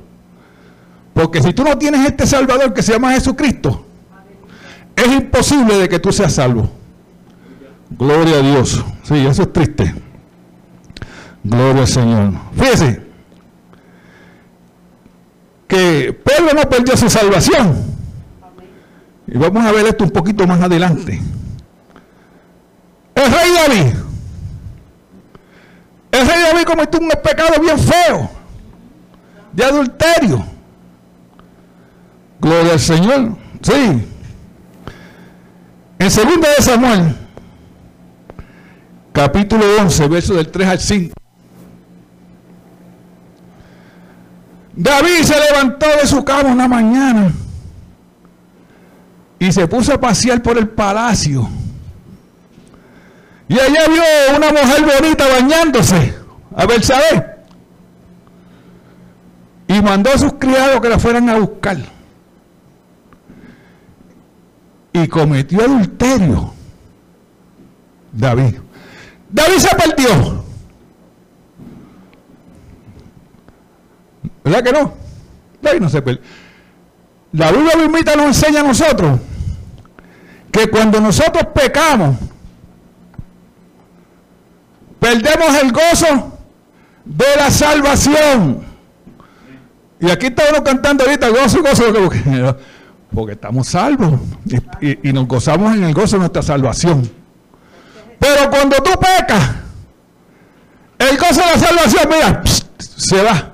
Porque 1.16 1.42
si 1.42 1.52
tú 1.52 1.64
no 1.64 1.76
tienes 1.80 2.06
este 2.06 2.28
Salvador 2.28 2.76
que 2.76 2.84
se 2.84 2.94
llama 2.94 3.14
Jesucristo, 3.14 3.87
es 4.98 5.08
imposible 5.08 5.78
de 5.78 5.88
que 5.88 6.00
tú 6.00 6.12
seas 6.12 6.34
salvo. 6.34 6.70
Gloria 7.92 8.38
a 8.38 8.42
Dios. 8.42 8.84
Sí, 9.04 9.16
eso 9.16 9.44
es 9.44 9.54
triste. 9.54 9.94
Gloria 11.44 11.82
al 11.82 11.88
Señor. 11.88 12.34
Fíjese 12.54 13.02
que 15.68 16.20
Pedro 16.24 16.54
no 16.56 16.68
perdió 16.68 16.98
su 16.98 17.10
salvación. 17.10 17.86
Y 19.28 19.38
vamos 19.38 19.64
a 19.64 19.72
ver 19.72 19.86
esto 19.86 20.04
un 20.04 20.10
poquito 20.10 20.48
más 20.48 20.60
adelante. 20.62 21.22
El 23.14 23.32
rey 23.32 23.52
David. 23.54 23.94
El 26.12 26.28
rey 26.28 26.42
David 26.42 26.64
cometió 26.66 27.00
un 27.00 27.10
pecado 27.10 27.62
bien 27.62 27.78
feo. 27.78 28.30
De 29.54 29.64
adulterio. 29.64 30.44
Gloria 32.40 32.74
al 32.74 32.80
Señor. 32.80 33.38
Sí. 33.62 34.08
En 36.00 36.12
segundo 36.12 36.48
de 36.56 36.64
Samuel, 36.64 37.16
capítulo 39.12 39.66
11, 39.82 40.08
verso 40.08 40.36
del 40.36 40.48
3 40.50 40.68
al 40.68 40.80
5. 40.80 41.14
David 44.76 45.24
se 45.24 45.40
levantó 45.40 45.88
de 46.00 46.06
su 46.06 46.24
cama 46.24 46.52
una 46.52 46.68
mañana 46.68 47.32
y 49.40 49.52
se 49.52 49.68
puso 49.68 49.94
a 49.94 50.00
pasear 50.00 50.42
por 50.44 50.58
el 50.60 50.70
palacio. 50.70 51.50
Y 53.48 53.60
allá 53.60 53.88
vio 53.88 54.38
una 54.38 54.52
mujer 54.52 54.86
bonita 55.02 55.26
bañándose, 55.28 56.14
a 56.56 56.66
ver, 56.68 56.84
¿sabe? 56.84 57.38
Y 59.68 59.82
mandó 59.82 60.12
a 60.12 60.18
sus 60.20 60.34
criados 60.34 60.80
que 60.80 60.90
la 60.90 61.00
fueran 61.00 61.28
a 61.30 61.40
buscar. 61.40 61.97
Y 65.04 65.08
cometió 65.08 65.62
adulterio. 65.62 66.54
David. 68.12 68.56
David 69.30 69.58
se 69.58 69.76
perdió. 69.76 70.44
¿Verdad 74.44 74.64
que 74.64 74.72
no? 74.72 74.94
David 75.62 75.82
no 75.82 75.90
se 75.90 76.02
perdió. 76.02 76.22
La 77.34 77.52
Biblia 77.52 77.76
mismita 77.76 78.16
nos 78.16 78.28
enseña 78.28 78.62
a 78.62 78.64
nosotros 78.64 79.20
que 80.52 80.68
cuando 80.68 81.00
nosotros 81.00 81.46
pecamos, 81.54 82.18
perdemos 85.00 85.62
el 85.62 85.72
gozo 85.72 86.40
de 87.06 87.26
la 87.36 87.52
salvación. 87.52 88.66
Y 90.00 90.10
aquí 90.10 90.28
estamos 90.28 90.62
cantando 90.62 91.04
ahorita 91.04 91.30
gozo, 91.30 91.62
gozo, 91.62 92.58
porque 93.18 93.34
estamos 93.34 93.68
salvos 93.68 94.14
y, 94.80 95.12
nos 95.12 95.28
gozamos 95.28 95.76
en 95.76 95.86
el 95.86 95.94
gozo 95.96 96.18
de 96.18 96.20
nuestra 96.20 96.44
salvación. 96.44 97.10
Pero 98.20 98.48
cuando 98.52 98.76
tú 98.76 98.92
pecas, 98.92 99.56
el 101.00 101.18
gozo 101.18 101.42
de 101.42 101.48
la 101.48 101.58
salvación, 101.58 102.10
mira, 102.10 102.44
se 102.78 103.24
va. 103.24 103.32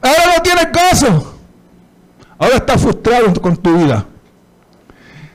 Ahora 0.00 0.36
no 0.36 0.42
tienes 0.42 0.68
gozo. 0.72 1.38
Ahora 2.38 2.56
estás 2.56 2.80
frustrado 2.80 3.30
con 3.42 3.54
tu 3.58 3.76
vida. 3.76 4.06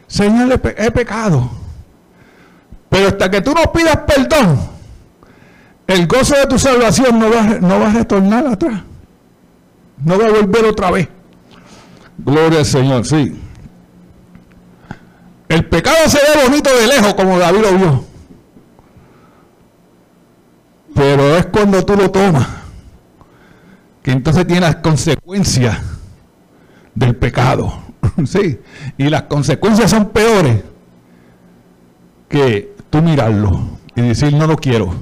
Señor, 0.08 0.60
he 0.76 0.90
pecado. 0.90 1.48
Pero 2.90 3.10
hasta 3.10 3.30
que 3.30 3.40
tú 3.42 3.54
no 3.54 3.72
pidas 3.72 3.98
perdón, 3.98 4.68
el 5.86 6.08
gozo 6.08 6.36
de 6.38 6.48
tu 6.48 6.58
salvación 6.58 7.20
no 7.20 7.30
va, 7.30 7.44
no 7.62 7.80
va 7.80 7.92
a 7.92 7.94
retornar 7.94 8.48
atrás. 8.48 8.82
No 10.04 10.18
va 10.18 10.28
a 10.28 10.32
volver 10.32 10.66
otra 10.66 10.92
vez. 10.92 11.08
Gloria 12.18 12.60
al 12.60 12.66
Señor, 12.66 13.06
sí. 13.06 13.40
El 15.48 15.66
pecado 15.66 16.10
se 16.10 16.18
ve 16.18 16.44
bonito 16.44 16.70
de 16.76 16.88
lejos, 16.88 17.14
como 17.14 17.38
David 17.38 17.62
lo 17.62 17.78
vio. 17.78 18.06
Pero 20.96 21.38
es 21.38 21.46
cuando 21.48 21.84
tú 21.84 21.96
lo 21.96 22.12
tomas, 22.12 22.48
que 24.02 24.12
entonces 24.12 24.46
tiene 24.46 24.62
las 24.62 24.78
consecuencias 24.78 25.80
del 26.94 27.16
pecado. 27.16 27.74
sí. 28.26 28.60
Y 28.98 29.10
las 29.10 29.24
consecuencias 29.24 29.90
son 29.90 30.10
peores 30.10 30.64
que 32.28 32.76
tú 32.90 33.02
mirarlo 33.02 33.80
y 33.96 34.02
decir, 34.02 34.34
no 34.34 34.48
lo 34.48 34.56
quiero. 34.56 34.94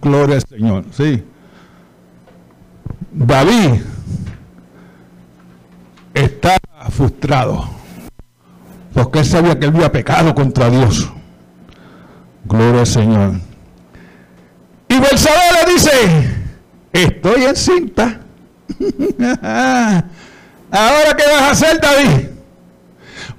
Gloria 0.00 0.36
al 0.36 0.42
Señor. 0.42 0.84
Sí. 0.92 1.22
David 3.12 3.80
está 6.14 6.58
frustrado 6.90 7.82
porque 8.92 9.20
él 9.20 9.24
sabía 9.24 9.58
que 9.58 9.66
él 9.66 9.74
había 9.74 9.90
pecado 9.90 10.34
contra 10.34 10.68
Dios. 10.70 11.10
Gloria 12.44 12.80
al 12.80 12.86
Señor. 12.86 13.32
Y 14.88 14.98
Belzabé 14.98 15.64
le 15.64 15.72
dice, 15.72 15.90
estoy 16.92 17.44
encinta. 17.44 18.20
Ahora, 20.70 21.16
¿qué 21.16 21.24
vas 21.24 21.42
a 21.42 21.50
hacer, 21.50 21.80
David? 21.80 22.28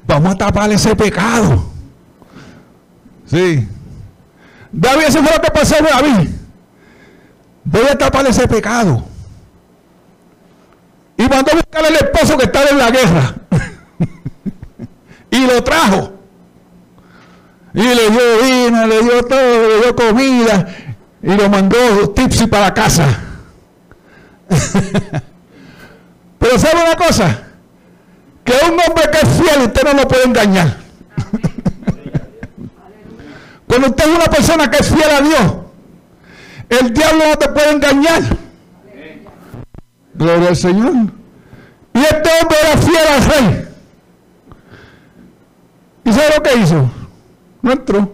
Vamos 0.06 0.34
a 0.34 0.38
tapar 0.38 0.72
ese 0.72 0.96
pecado. 0.96 1.66
Sí. 3.26 3.68
David, 4.72 5.04
eso 5.08 5.24
fue 5.24 5.36
lo 5.36 5.42
que 5.42 5.52
pasó, 5.52 5.76
David. 5.84 6.30
Voy 7.64 7.88
a 7.90 7.98
tapar 7.98 8.26
ese 8.28 8.48
pecado. 8.48 9.06
Y 11.18 11.24
mandó 11.24 11.52
a 11.52 11.56
buscar 11.56 11.86
al 11.86 11.96
esposo 11.96 12.38
que 12.38 12.46
estaba 12.46 12.70
en 12.70 12.78
la 12.78 12.92
guerra. 12.92 13.34
y 15.32 15.46
lo 15.46 15.62
trajo. 15.64 16.14
Y 17.74 17.82
le 17.82 18.10
dio 18.10 18.44
vino, 18.44 18.88
le 18.88 19.02
dio 19.02 19.24
todo, 19.24 19.70
le 19.70 19.82
dio 19.82 19.94
comida. 19.96 20.68
Y 21.22 21.34
lo 21.34 21.50
mandó 21.50 22.12
tipsy 22.12 22.48
para 22.48 22.74
casa. 22.74 23.20
Pero 26.40 26.60
¿sabe 26.60 26.84
una 26.84 26.96
cosa? 26.96 27.40
Que 28.44 28.54
un 28.66 28.72
hombre 28.72 29.10
que 29.12 29.20
es 29.20 29.30
fiel 29.30 29.68
usted 29.68 29.84
no 29.84 29.94
lo 29.94 30.08
puede 30.08 30.26
engañar. 30.26 30.78
Cuando 33.68 33.88
usted 33.88 34.04
es 34.04 34.16
una 34.16 34.26
persona 34.26 34.70
que 34.70 34.78
es 34.78 34.88
fiel 34.88 35.10
a 35.10 35.22
Dios, 35.22 35.54
el 36.70 36.94
diablo 36.94 37.24
no 37.30 37.38
te 37.38 37.50
puede 37.50 37.72
engañar. 37.72 38.22
Gloria 40.24 40.50
al 40.50 40.56
Señor. 40.56 40.94
Y 41.94 42.00
este 42.00 42.30
hombre 42.42 42.58
era 42.64 42.78
fiel 42.78 43.08
al 43.14 43.26
rey. 43.26 43.68
¿Y 46.06 46.14
sabe 46.14 46.36
lo 46.38 46.44
que 46.44 46.56
hizo? 46.56 46.92
No 47.62 47.72
entró. 47.74 48.14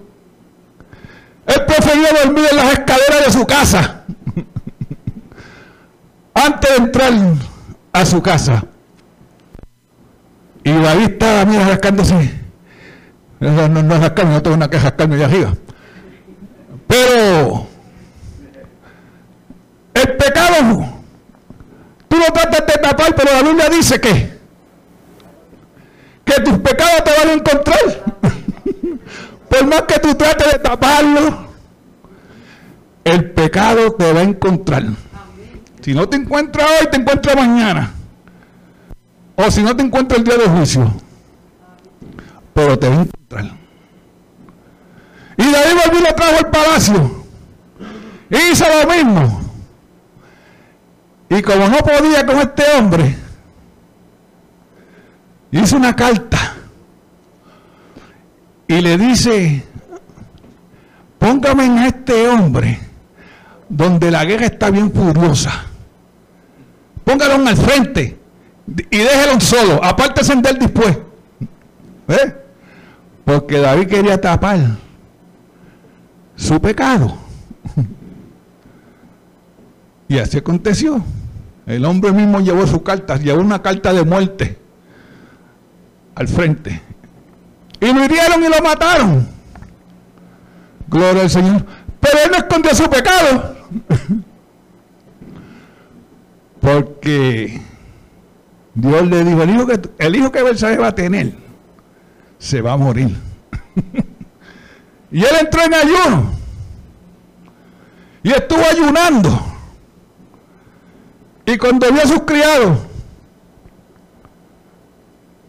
Él 1.45 1.65
prefirió 1.67 2.07
dormir 2.23 2.45
en 2.49 2.57
las 2.57 2.73
escaleras 2.73 3.25
de 3.25 3.31
su 3.31 3.45
casa 3.45 4.03
antes 6.33 6.69
de 6.69 6.83
entrar 6.83 7.13
a 7.93 8.05
su 8.05 8.21
casa. 8.21 8.63
Y 10.63 10.71
David 10.71 11.11
estaba, 11.11 11.45
mira, 11.45 11.67
rascándose. 11.67 12.39
No, 13.39 13.69
no, 13.69 13.83
no 13.83 13.99
rascarme, 13.99 14.33
no 14.33 14.41
tengo 14.41 14.55
una 14.55 14.69
que 14.69 14.79
rascarme 14.79 15.15
de 15.15 15.25
arriba. 15.25 15.53
Pero 16.87 17.67
el 19.93 20.17
pecado, 20.17 20.88
tú 22.31 22.39
lo 22.43 22.49
tratas 22.49 22.75
de 22.75 22.81
tapar, 22.81 23.15
pero 23.15 23.31
la 23.33 23.43
Biblia 23.43 23.69
dice 23.69 23.99
que, 23.99 24.39
que 26.25 26.41
tus 26.41 26.57
pecados 26.59 27.03
te 27.03 27.11
van 27.11 27.29
a 27.29 27.33
encontrar. 27.33 27.79
Por 29.49 29.65
más 29.65 29.81
que 29.83 29.99
tú 29.99 30.15
trates 30.15 30.51
de 30.53 30.59
taparlo, 30.59 31.47
el 33.03 33.31
pecado 33.31 33.93
te 33.93 34.13
va 34.13 34.19
a 34.19 34.23
encontrar. 34.23 34.83
Si 35.81 35.93
no 35.93 36.07
te 36.07 36.17
encuentra 36.17 36.65
hoy, 36.65 36.87
te 36.91 36.97
encuentra 36.97 37.35
mañana. 37.35 37.93
O 39.35 39.49
si 39.49 39.63
no 39.63 39.75
te 39.75 39.83
encuentra 39.83 40.17
el 40.17 40.23
día 40.23 40.37
de 40.37 40.45
juicio. 40.45 40.93
Pero 42.53 42.77
te 42.77 42.89
va 42.89 42.95
a 42.95 43.01
encontrar. 43.01 43.45
Y 45.37 45.51
David 45.51 45.77
volvió 45.85 45.99
y 45.99 46.03
lo 46.03 46.15
trajo 46.15 46.37
al 46.37 46.51
palacio. 46.51 47.25
Hizo 48.29 48.65
lo 48.67 48.93
mismo. 48.93 49.38
Y 51.29 51.41
como 51.41 51.67
no 51.69 51.77
podía 51.77 52.25
con 52.25 52.39
este 52.39 52.63
hombre, 52.77 53.15
hizo 55.51 55.77
una 55.77 55.95
carta 55.95 56.55
y 58.67 58.81
le 58.81 58.97
dice, 58.97 59.63
póngame 61.19 61.65
en 61.65 61.77
este 61.79 62.27
hombre 62.27 62.79
donde 63.67 64.09
la 64.09 64.25
guerra 64.25 64.47
está 64.47 64.71
bien 64.71 64.91
furiosa. 64.91 65.65
Póngalo 67.03 67.47
al 67.47 67.57
frente 67.57 68.19
y 68.89 68.97
déjelo 68.97 69.39
solo, 69.39 69.83
apártese 69.83 70.35
de 70.35 70.49
él 70.49 70.59
después. 70.59 70.97
¿Eh? 72.07 72.35
Porque 73.23 73.59
David 73.59 73.87
quería 73.87 74.19
tapar 74.19 74.59
su 76.35 76.59
pecado. 76.59 77.15
Y 80.11 80.17
así 80.17 80.39
aconteció. 80.39 81.03
El 81.69 81.85
hombre 81.85 82.11
mismo 82.11 82.39
llevó 82.39 82.65
su 82.65 82.81
carta, 82.81 83.17
llevó 83.17 83.41
una 83.41 83.61
carta 83.61 83.93
de 83.93 84.03
muerte 84.03 84.57
al 86.15 86.27
frente. 86.27 86.81
Y 87.79 87.93
lo 87.93 88.05
hirieron 88.05 88.43
y 88.43 88.49
lo 88.49 88.63
mataron. 88.63 89.29
Gloria 90.87 91.21
al 91.21 91.29
Señor. 91.29 91.63
Pero 91.99 92.17
él 92.25 92.31
no 92.31 92.37
escondió 92.37 92.73
su 92.73 92.89
pecado. 92.89 93.55
Porque 96.59 97.61
Dios 98.73 99.07
le 99.07 99.23
dijo, 99.23 99.43
el 99.43 99.49
hijo 99.51 99.67
que, 99.67 99.79
el 99.99 100.15
hijo 100.15 100.31
que 100.31 100.41
va 100.41 100.87
a 100.87 100.95
tener, 100.95 101.33
se 102.39 102.61
va 102.61 102.73
a 102.73 102.77
morir. 102.77 103.15
y 105.11 105.19
él 105.23 105.35
entró 105.39 105.61
en 105.61 105.73
ayuno. 105.75 106.31
Y 108.23 108.31
estuvo 108.31 108.63
ayunando. 108.71 109.48
Y 111.51 111.57
cuando 111.57 111.91
vio 111.91 112.03
a 112.03 112.05
sus 112.05 112.21
criados, 112.21 112.77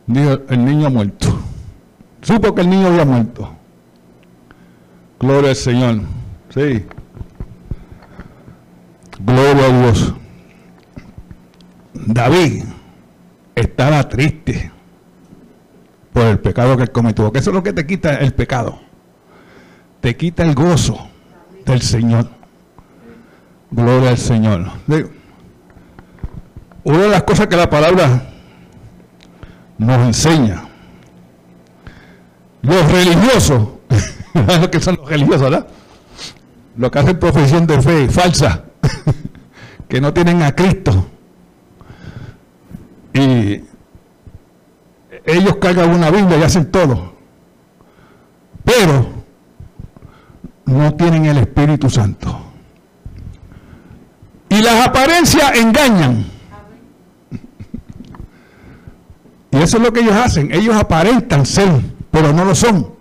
dijo, 0.07 0.39
el 0.49 0.65
niño 0.65 0.87
ha 0.87 0.91
muerto. 0.91 1.39
Supo 2.23 2.55
que 2.55 2.63
el 2.63 2.71
niño 2.71 2.87
había 2.87 3.05
muerto. 3.05 3.55
Gloria 5.19 5.51
al 5.51 5.57
Señor. 5.57 6.01
Sí. 6.55 6.87
Gloria 9.19 9.67
a 9.67 9.83
Dios. 9.83 10.15
David 11.93 12.65
estaba 13.55 14.09
triste 14.09 14.71
por 16.15 16.25
el 16.25 16.39
pecado 16.39 16.79
que 16.79 16.85
él 16.85 16.93
cometió. 16.93 17.25
Porque 17.27 17.41
eso 17.41 17.51
es 17.51 17.55
lo 17.55 17.63
que 17.63 17.75
te 17.75 17.87
quita 17.87 18.15
el 18.15 18.33
pecado. 18.33 18.81
Te 20.01 20.17
quita 20.17 20.45
el 20.45 20.55
gozo 20.55 21.11
del 21.67 21.83
Señor. 21.83 22.27
Gloria 23.71 24.09
al 24.09 24.19
Señor. 24.19 24.65
Una 26.85 26.99
de 26.99 27.09
las 27.09 27.23
cosas 27.25 27.47
que 27.47 27.57
la 27.57 27.69
palabra 27.69 28.31
nos 29.79 30.07
enseña. 30.07 30.65
Los 32.63 32.93
religiosos, 32.93 33.69
lo 34.61 34.71
que 34.71 34.81
son 34.81 34.97
los 34.97 35.09
religiosos, 35.09 35.43
¿verdad? 35.43 35.67
Lo 36.77 36.91
que 36.91 36.99
hacen 36.99 37.19
profesión 37.19 37.67
de 37.67 37.81
fe 37.81 38.09
falsa, 38.09 38.65
que 39.89 40.01
no 40.01 40.13
tienen 40.13 40.43
a 40.43 40.55
Cristo. 40.55 41.07
Y 43.13 43.63
ellos 45.25 45.57
cargan 45.61 45.91
una 45.91 46.11
Biblia 46.11 46.39
y 46.39 46.43
hacen 46.43 46.71
todo. 46.71 47.15
Pero 48.65 49.07
no 50.67 50.95
tienen 50.95 51.27
el 51.27 51.39
Espíritu 51.39 51.91
Santo. 51.91 52.41
Y 54.49 54.63
las 54.63 54.87
apariencias 54.87 55.57
engañan. 55.57 56.40
Y 59.53 59.59
eso 59.59 59.79
es 59.79 59.83
lo 59.83 59.93
que 59.93 60.01
ellos 60.01 60.15
hacen. 60.15 60.53
Ellos 60.53 60.77
aparentan 60.77 61.45
ser, 61.45 61.69
pero 62.11 62.33
no 62.33 62.45
lo 62.45 62.55
son. 62.55 62.95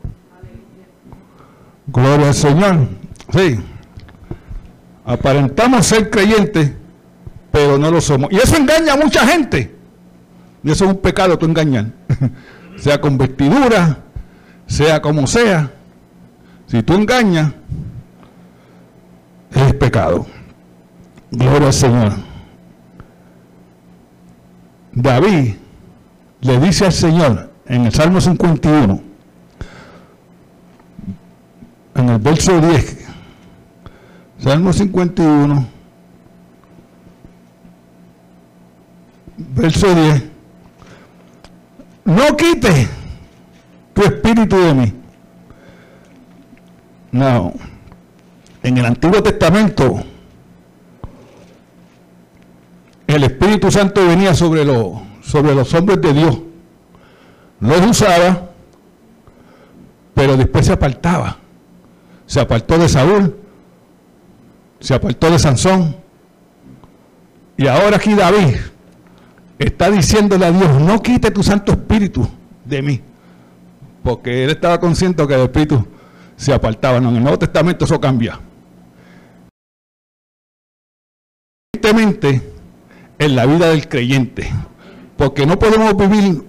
Gloria 1.87 2.27
al 2.27 2.33
Señor. 2.33 2.87
Sí. 3.31 3.59
Aparentamos 5.05 5.85
ser 5.85 6.09
creyentes, 6.09 6.71
pero 7.51 7.77
no 7.77 7.91
lo 7.91 8.01
somos. 8.01 8.31
Y 8.31 8.37
eso 8.37 8.57
engaña 8.57 8.93
a 8.93 8.97
mucha 8.97 9.25
gente. 9.27 9.75
Y 10.63 10.71
eso 10.71 10.85
es 10.85 10.91
un 10.91 10.97
pecado, 10.97 11.37
tú 11.37 11.45
engañar. 11.45 11.87
sea 12.77 12.99
con 12.99 13.17
vestidura, 13.17 13.99
sea 14.65 15.01
como 15.01 15.27
sea. 15.27 15.71
Si 16.67 16.83
tú 16.83 16.93
engañas, 16.93 17.53
es 19.51 19.73
pecado. 19.75 20.27
Gloria 21.31 21.67
al 21.67 21.73
Señor. 21.73 22.13
David 24.91 25.55
le 26.41 26.59
dice 26.59 26.85
al 26.85 26.93
Señor 26.93 27.51
en 27.65 27.85
el 27.85 27.93
Salmo 27.93 28.21
51, 28.21 29.01
en 31.95 32.09
el 32.09 32.19
verso 32.19 32.59
10, 32.59 33.07
Salmo 34.39 34.73
51, 34.73 35.67
verso 39.37 39.93
10, 39.93 40.23
no 42.05 42.37
quite 42.37 42.87
tu 43.93 44.01
espíritu 44.03 44.57
de 44.57 44.73
mí. 44.73 44.93
No, 47.11 47.53
en 48.61 48.77
el 48.77 48.85
Antiguo 48.85 49.21
Testamento, 49.23 50.03
el 53.07 53.23
Espíritu 53.23 53.71
Santo 53.71 54.05
venía 54.05 54.35
sobre 54.35 54.63
los 54.63 55.08
sobre 55.29 55.53
los 55.53 55.71
hombres 55.75 56.01
de 56.01 56.13
Dios. 56.13 56.39
Los 57.59 57.85
usaba, 57.85 58.49
pero 60.15 60.35
después 60.35 60.65
se 60.65 60.73
apartaba. 60.73 61.37
Se 62.25 62.39
apartó 62.39 62.77
de 62.77 62.89
Saúl, 62.89 63.35
se 64.79 64.93
apartó 64.93 65.29
de 65.29 65.37
Sansón. 65.37 65.95
Y 67.57 67.67
ahora 67.67 67.97
aquí 67.97 68.15
David 68.15 68.55
está 69.59 69.91
diciéndole 69.91 70.45
a 70.45 70.51
Dios, 70.51 70.81
no 70.81 71.01
quite 71.01 71.29
tu 71.31 71.43
Santo 71.43 71.73
Espíritu 71.73 72.27
de 72.65 72.81
mí. 72.81 73.01
Porque 74.03 74.45
él 74.45 74.49
estaba 74.51 74.79
consciente 74.79 75.27
que 75.27 75.35
el 75.35 75.41
Espíritu 75.41 75.85
se 76.37 76.53
apartaba. 76.53 76.99
No, 76.99 77.09
en 77.09 77.17
el 77.17 77.21
Nuevo 77.21 77.37
Testamento 77.37 77.85
eso 77.85 77.99
cambia. 77.99 78.39
En 81.81 83.35
la 83.35 83.45
vida 83.45 83.69
del 83.69 83.87
creyente, 83.89 84.49
porque 85.19 85.45
no 85.45 85.59
podemos 85.59 85.97
vivir 85.97 86.41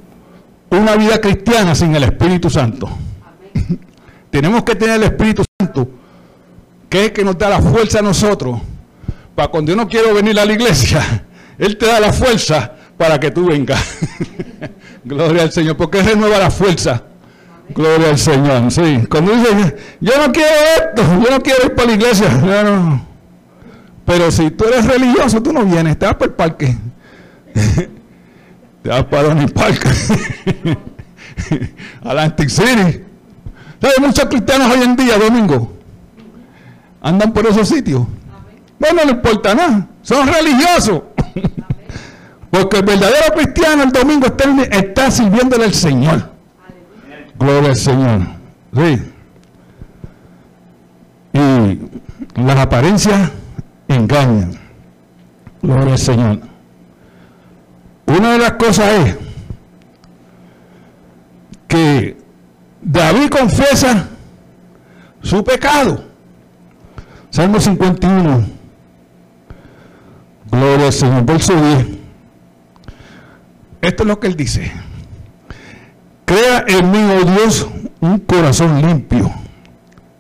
una 0.71 0.95
vida 0.95 1.21
cristiana 1.21 1.75
sin 1.75 1.93
el 1.97 2.05
Espíritu 2.05 2.49
Santo. 2.49 2.89
Tenemos 4.31 4.63
que 4.63 4.77
tener 4.77 4.95
el 4.95 5.03
Espíritu 5.03 5.43
Santo, 5.59 5.89
que 6.89 7.07
es 7.07 7.11
que 7.11 7.25
nos 7.25 7.37
da 7.37 7.49
la 7.49 7.61
fuerza 7.61 7.99
a 7.99 8.03
nosotros, 8.03 8.61
para 9.35 9.49
cuando 9.49 9.73
yo 9.73 9.77
no 9.77 9.89
quiero 9.89 10.15
venir 10.15 10.39
a 10.39 10.45
la 10.45 10.53
iglesia, 10.53 11.25
Él 11.59 11.77
te 11.77 11.87
da 11.87 11.99
la 11.99 12.13
fuerza 12.13 12.73
para 12.97 13.19
que 13.19 13.33
tú 13.33 13.47
vengas. 13.47 13.99
Gloria 15.05 15.43
al 15.43 15.51
Señor, 15.51 15.77
porque 15.77 15.99
Él 15.99 16.07
renueva 16.07 16.39
la 16.39 16.53
fuerza. 16.53 17.03
Gloria 17.71 18.11
al 18.11 18.19
Señor, 18.19 18.71
sí. 18.71 19.05
Cuando 19.11 19.33
dice, 19.33 19.77
yo 20.01 20.13
no 20.17 20.33
quiero 20.33 20.55
esto, 20.77 21.03
yo 21.25 21.29
no 21.29 21.43
quiero 21.43 21.65
ir 21.65 21.75
para 21.75 21.89
la 21.89 21.95
iglesia. 21.95 23.03
Pero 24.07 24.31
si 24.31 24.53
tú 24.53 24.65
eres 24.67 24.87
religioso, 24.87 25.43
tú 25.43 25.53
no 25.53 25.65
vienes, 25.65 25.99
te 25.99 26.07
vas 26.07 26.15
para 26.15 26.27
el 26.27 26.37
parque. 26.37 26.77
Te 28.83 28.89
vas 28.89 29.05
para 29.05 29.35
Park, 29.49 29.87
Atlantic 32.03 32.49
City. 32.49 33.05
Hay 33.83 34.05
muchos 34.07 34.25
cristianos 34.27 34.69
hoy 34.75 34.83
en 34.83 34.97
día, 34.97 35.19
domingo, 35.19 35.73
andan 37.01 37.33
por 37.33 37.47
esos 37.47 37.69
sitios. 37.69 38.03
Bueno, 38.79 39.05
no 39.05 39.11
importa 39.11 39.55
nada, 39.55 39.87
son 40.03 40.27
religiosos. 40.27 41.03
Porque 42.51 42.79
el 42.79 42.85
verdadero 42.85 43.35
cristiano 43.35 43.85
el 43.85 43.93
domingo 43.93 44.27
está, 44.27 44.45
está 44.73 45.11
sirviéndole 45.11 45.65
al 45.65 45.75
Señor. 45.75 46.31
Gloria 47.39 47.71
al 47.71 47.77
Señor. 47.77 48.21
Sí. 48.75 49.13
Y 51.33 52.41
las 52.43 52.59
apariencias 52.59 53.31
engañan. 53.87 54.59
Gloria 55.63 55.93
al 55.93 55.99
Señor. 55.99 56.50
Una 58.17 58.33
de 58.33 58.39
las 58.39 58.53
cosas 58.53 58.93
es 59.07 59.17
que 61.69 62.17
David 62.83 63.29
confiesa 63.31 64.09
su 65.23 65.45
pecado. 65.45 66.05
Salmo 67.31 67.61
51. 67.61 68.47
Gloria 70.51 70.87
al 70.87 70.93
Señor. 70.93 71.25
Verso 71.25 71.55
10. 71.55 71.87
Esto 73.83 74.03
es 74.03 74.07
lo 74.09 74.19
que 74.19 74.27
él 74.27 74.37
dice. 74.37 74.73
Crea 76.25 76.65
en 76.67 76.91
mí, 76.91 76.99
oh 76.99 77.25
Dios, 77.25 77.69
un 78.01 78.19
corazón 78.19 78.83
limpio 78.83 79.31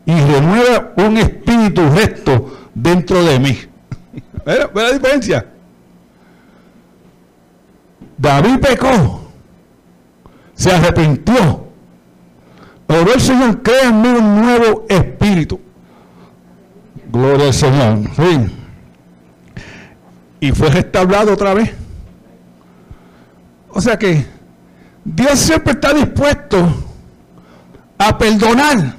y 0.06 0.12
renueva 0.12 0.92
un 0.96 1.18
espíritu 1.18 1.82
recto 1.90 2.68
dentro 2.72 3.24
de 3.24 3.40
mí. 3.40 3.58
¿Ve 4.46 4.68
la 4.74 4.92
diferencia? 4.92 5.46
David 8.20 8.58
pecó, 8.60 9.32
se 10.54 10.70
arrepintió. 10.70 11.68
Oró 12.86 13.14
el 13.14 13.20
Señor, 13.20 13.60
mí 13.94 14.08
un 14.08 14.42
nuevo 14.42 14.84
espíritu. 14.90 15.58
Gloria 17.10 17.46
al 17.46 17.54
Señor. 17.54 17.98
Sí. 18.14 18.56
Y 20.40 20.52
fue 20.52 20.68
restaurado 20.68 21.32
otra 21.32 21.54
vez. 21.54 21.72
O 23.70 23.80
sea 23.80 23.98
que 23.98 24.26
Dios 25.02 25.38
siempre 25.38 25.72
está 25.72 25.94
dispuesto 25.94 26.58
a 27.96 28.18
perdonar. 28.18 28.96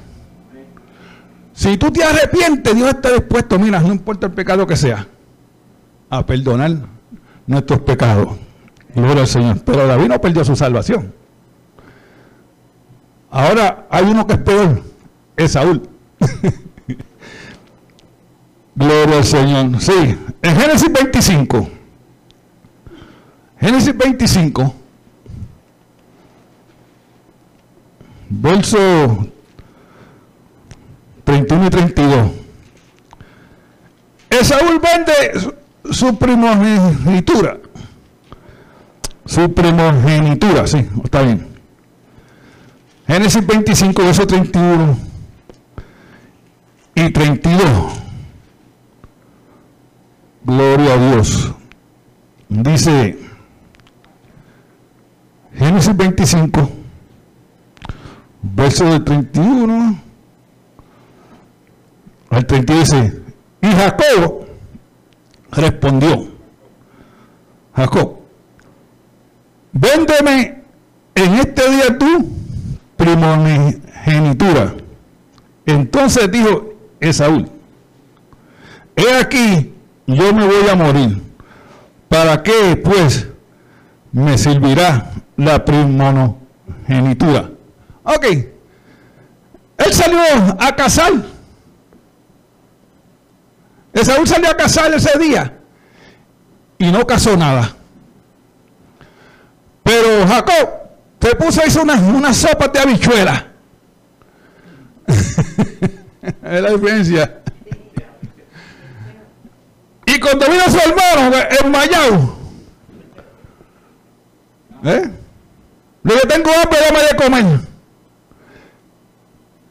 Si 1.54 1.78
tú 1.78 1.92
te 1.92 2.04
arrepientes, 2.04 2.74
Dios 2.76 2.90
está 2.90 3.12
dispuesto, 3.12 3.60
mira, 3.60 3.82
no 3.82 3.92
importa 3.92 4.26
el 4.26 4.34
pecado 4.34 4.66
que 4.66 4.76
sea, 4.76 5.06
a 6.10 6.26
perdonar 6.26 6.72
nuestros 7.46 7.82
pecados. 7.82 8.30
Gloria 8.96 9.22
al 9.22 9.28
Señor. 9.28 9.62
Pero 9.64 9.88
David 9.88 10.08
no 10.08 10.22
perdió 10.22 10.44
su 10.44 10.56
salvación. 10.56 11.14
Ahora 13.30 13.88
hay 13.90 14.06
uno 14.06 14.28
que 14.28 14.34
es 14.34 14.40
peor, 14.40 14.84
es 15.38 15.52
Saúl. 15.54 15.88
Gloria 18.76 19.18
al 19.18 19.24
Señor. 19.24 19.82
Sí, 19.82 20.18
en 20.42 20.56
Génesis 20.56 20.92
25. 20.92 21.70
Génesis 23.60 23.96
25. 23.96 24.76
Verso 28.30 29.28
31 31.24 31.68
y 31.68 31.70
32. 31.70 32.32
Esaúl 34.30 34.80
vende 34.80 35.54
su 35.92 36.18
primogenitura. 36.18 37.58
Su 39.26 39.54
primogenitura, 39.54 40.68
sí, 40.68 40.88
está 41.04 41.22
bien. 41.22 41.48
Génesis 43.08 43.46
25, 43.46 44.04
verso 44.04 44.28
31 44.28 44.98
y 46.96 47.10
32. 47.10 47.68
Gloria 50.44 50.94
a 50.94 50.98
Dios. 50.98 51.54
Dice 52.50 53.18
Génesis 55.54 55.96
25, 55.96 56.70
verso 58.42 58.86
del 58.86 59.04
31 59.04 60.02
al 62.32 62.46
32 62.46 62.90
dice, 62.90 63.22
y 63.62 63.68
Jacob 63.68 64.46
respondió, 65.52 66.32
Jacob, 67.76 68.21
véndeme 69.72 70.64
en 71.16 71.34
este 71.36 71.70
día 71.70 71.98
tú 71.98 72.30
primogenitura. 72.96 74.76
Entonces 75.66 76.32
dijo 76.32 76.74
Esaú, 77.00 77.48
he 78.96 79.16
aquí, 79.16 79.74
yo 80.08 80.34
me 80.34 80.46
voy 80.46 80.68
a 80.70 80.76
morir. 80.76 81.22
¿Para 82.08 82.44
qué, 82.44 82.76
pues, 82.76 83.28
me 84.12 84.38
servirá 84.38 85.12
la 85.38 85.64
primogenitura? 85.64 87.50
Ok, 88.04 88.26
él 88.26 89.94
salió 89.94 90.20
a 90.60 90.76
cazar. 90.76 91.14
Esaú 93.94 94.26
salió 94.26 94.50
a 94.52 94.58
cazar 94.58 94.94
ese 94.94 95.18
día 95.20 95.58
y 96.78 96.92
no 96.92 97.06
cazó 97.06 97.36
nada. 97.38 97.76
Pero 99.84 100.28
Jacob 100.28 100.70
se 101.20 101.36
puso 101.36 101.62
hizo 101.66 101.82
una, 101.82 101.96
una 101.96 102.34
sopa 102.34 102.68
de 102.68 102.80
habichuela. 102.80 103.48
es 106.22 106.62
la 106.62 106.72
diferencia. 106.72 107.42
Y 110.06 110.20
cuando 110.20 110.46
vino 110.50 110.64
su 110.66 110.78
hermano 110.78 111.38
enmayado, 111.64 112.36
¿eh? 114.84 115.12
Le 116.04 116.14
dije, 116.14 116.28
tengo 116.28 116.50
hambre, 116.52 116.80
dame 116.90 117.04
de 117.04 117.16
comer. 117.16 117.60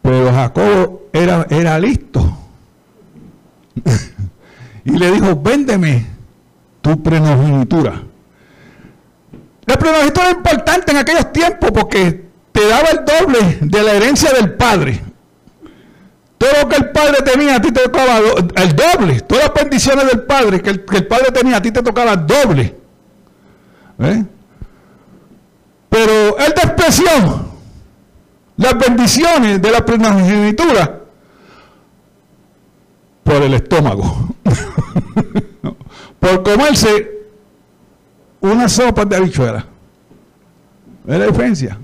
Pero 0.03 0.33
Jacob 0.33 1.01
era, 1.13 1.47
era 1.51 1.79
listo. 1.79 2.39
y 4.85 4.91
le 4.93 5.11
dijo, 5.11 5.37
véndeme 5.37 6.07
tu 6.81 7.03
primogenitura. 7.03 8.03
La 9.67 9.79
primogenitura 9.79 10.31
era 10.31 10.37
importante 10.37 10.93
en 10.93 10.99
aquellos 10.99 11.33
tiempos 11.33 11.71
porque 11.73 12.31
te 12.53 12.67
daba 12.69 12.89
el 12.89 13.05
doble 13.05 13.59
de 13.61 13.83
la 13.83 13.93
herencia 13.93 14.33
del 14.33 14.55
padre. 14.55 15.01
Todo 16.39 16.51
lo 16.63 16.69
que 16.69 16.77
el 16.77 16.91
padre 16.91 17.19
tenía, 17.23 17.57
a 17.57 17.61
ti 17.61 17.71
te 17.71 17.83
tocaba 17.83 18.19
el 18.19 18.75
doble. 18.75 19.21
Todas 19.21 19.45
las 19.45 19.55
bendiciones 19.55 20.07
del 20.07 20.23
padre 20.23 20.63
que 20.63 20.71
el, 20.71 21.07
padre 21.07 21.31
tenía, 21.33 21.59
a 21.59 21.63
ti 21.63 21.71
te 21.71 21.83
tocaba 21.83 22.15
el 22.15 22.27
doble. 22.27 22.77
¿Eh? 23.99 24.25
Pero 25.91 26.39
él 26.39 26.55
despreció 26.57 27.11
las 28.57 28.79
bendiciones 28.79 29.61
de 29.61 29.71
la 29.71 29.85
primogenitura 29.85 31.01
por 33.23 33.43
el 33.43 33.55
estómago. 33.55 34.35
por 36.21 36.43
comerse 36.43 37.20
una 38.41 38.69
sopa 38.69 39.05
de 39.05 39.17
habichuela. 39.17 39.67
Es 41.07 41.19
la 41.19 41.27
diferencia. 41.27 41.79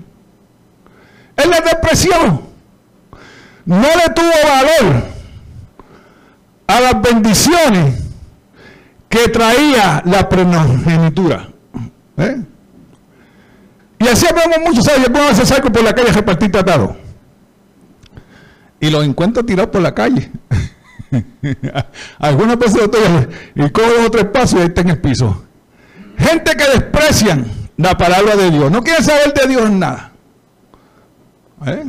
Él 1.35 1.49
la 1.49 1.61
depresión 1.61 2.41
no 3.65 3.87
le 3.87 4.13
tuvo 4.13 4.31
valor 4.47 5.03
a 6.67 6.79
las 6.81 7.01
bendiciones 7.01 8.03
que 9.09 9.29
traía 9.29 10.01
la 10.05 10.27
primogenitura. 10.27 11.49
¿Eh? 12.17 12.41
Y 13.99 14.07
así 14.07 14.25
hablamos 14.27 14.57
mucho, 14.67 14.81
¿sabes? 14.81 15.07
Yo 15.07 15.23
hacer 15.23 15.45
salgo 15.45 15.71
por 15.71 15.83
la 15.83 15.93
calle 15.93 16.09
a 16.09 16.13
repartir 16.13 16.51
tratado. 16.51 16.95
Y 18.79 18.89
los 18.89 19.05
encuentro 19.05 19.43
tirados 19.43 19.71
por 19.71 19.81
la 19.81 19.93
calle. 19.93 20.31
Algunas 22.19 22.59
veces 22.59 22.83
estoy 22.83 23.01
y 23.55 23.69
cojo 23.69 23.87
dos 24.09 24.53
o 24.53 24.57
y 24.57 24.59
ahí 24.59 24.67
está 24.67 24.81
en 24.81 24.89
el 24.89 25.01
piso. 25.01 25.46
Gente 26.17 26.51
que 26.55 26.63
desprecian 26.69 27.45
la 27.77 27.95
palabra 27.97 28.35
de 28.35 28.51
Dios. 28.51 28.71
No 28.71 28.83
quieren 28.83 29.03
saber 29.03 29.33
de 29.33 29.47
Dios 29.47 29.69
nada. 29.69 30.11
¿Eh? 31.65 31.85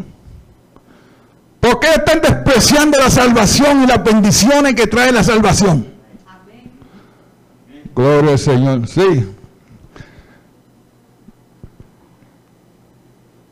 ¿Por 1.60 1.80
qué 1.80 1.88
están 1.94 2.20
despreciando 2.20 2.98
la 2.98 3.10
salvación 3.10 3.82
y 3.82 3.86
las 3.86 4.02
bendiciones 4.02 4.74
que 4.74 4.86
trae 4.86 5.12
la 5.12 5.24
salvación? 5.24 5.86
Gloria 7.94 8.32
al 8.32 8.38
Señor. 8.38 8.86
Sí. 8.86 9.34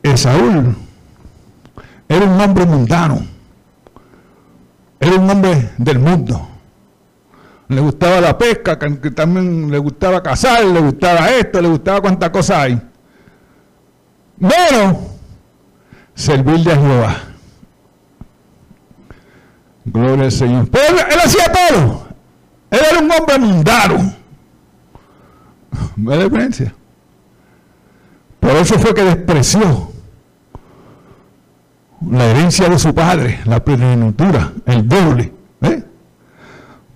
Esaúl 0.03 0.77
era 2.09 2.25
un 2.25 2.41
hombre 2.41 2.65
mundano. 2.65 3.27
Era 5.01 5.17
un 5.17 5.29
hombre 5.29 5.73
del 5.79 5.99
mundo. 5.99 6.49
Le 7.69 7.81
gustaba 7.81 8.21
la 8.21 8.39
pesca, 8.39 8.79
también 8.79 9.71
le 9.71 9.79
gustaba 9.79 10.23
cazar, 10.23 10.65
le 10.65 10.81
gustaba 10.81 11.31
esto, 11.31 11.61
le 11.61 11.69
gustaba 11.69 12.01
cuántas 12.01 12.31
cosas 12.31 12.59
hay. 12.59 12.81
Pero 14.39 15.01
servir 16.15 16.61
de 16.61 16.77
Jehová. 16.77 17.17
Gloria 19.85 20.25
al 20.25 20.33
Señor. 20.33 20.69
Pero 20.69 20.99
él, 20.99 21.19
hacía 21.25 21.45
todo. 21.53 22.07
Él 22.71 22.81
era 22.91 23.01
un 23.01 23.11
hombre 23.11 23.39
mundano. 23.39 24.15
¿Ve 25.97 26.17
la 26.17 26.25
diferencia? 26.25 26.75
Por 28.41 28.51
eso 28.51 28.79
fue 28.79 28.95
que 28.95 29.03
despreció 29.03 29.91
la 32.11 32.25
herencia 32.27 32.69
de 32.69 32.79
su 32.79 32.95
padre, 32.95 33.41
la 33.45 33.65
primogenitura, 33.65 34.53
el 34.67 34.89
doble. 34.89 35.33
¿eh? 35.63 35.86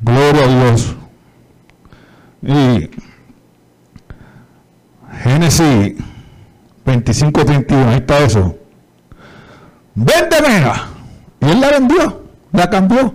Gloria 0.01 0.45
a 0.45 0.49
Dios. 0.49 0.97
Y 2.43 2.91
Génesis 5.23 5.95
25, 6.85 7.45
31, 7.45 7.89
ahí 7.91 7.97
está 7.97 8.19
eso. 8.21 8.57
Véndemela. 9.95 10.89
Y 11.41 11.51
él 11.51 11.61
la 11.61 11.71
vendió, 11.71 12.23
la 12.53 12.71
cambió. 12.71 13.15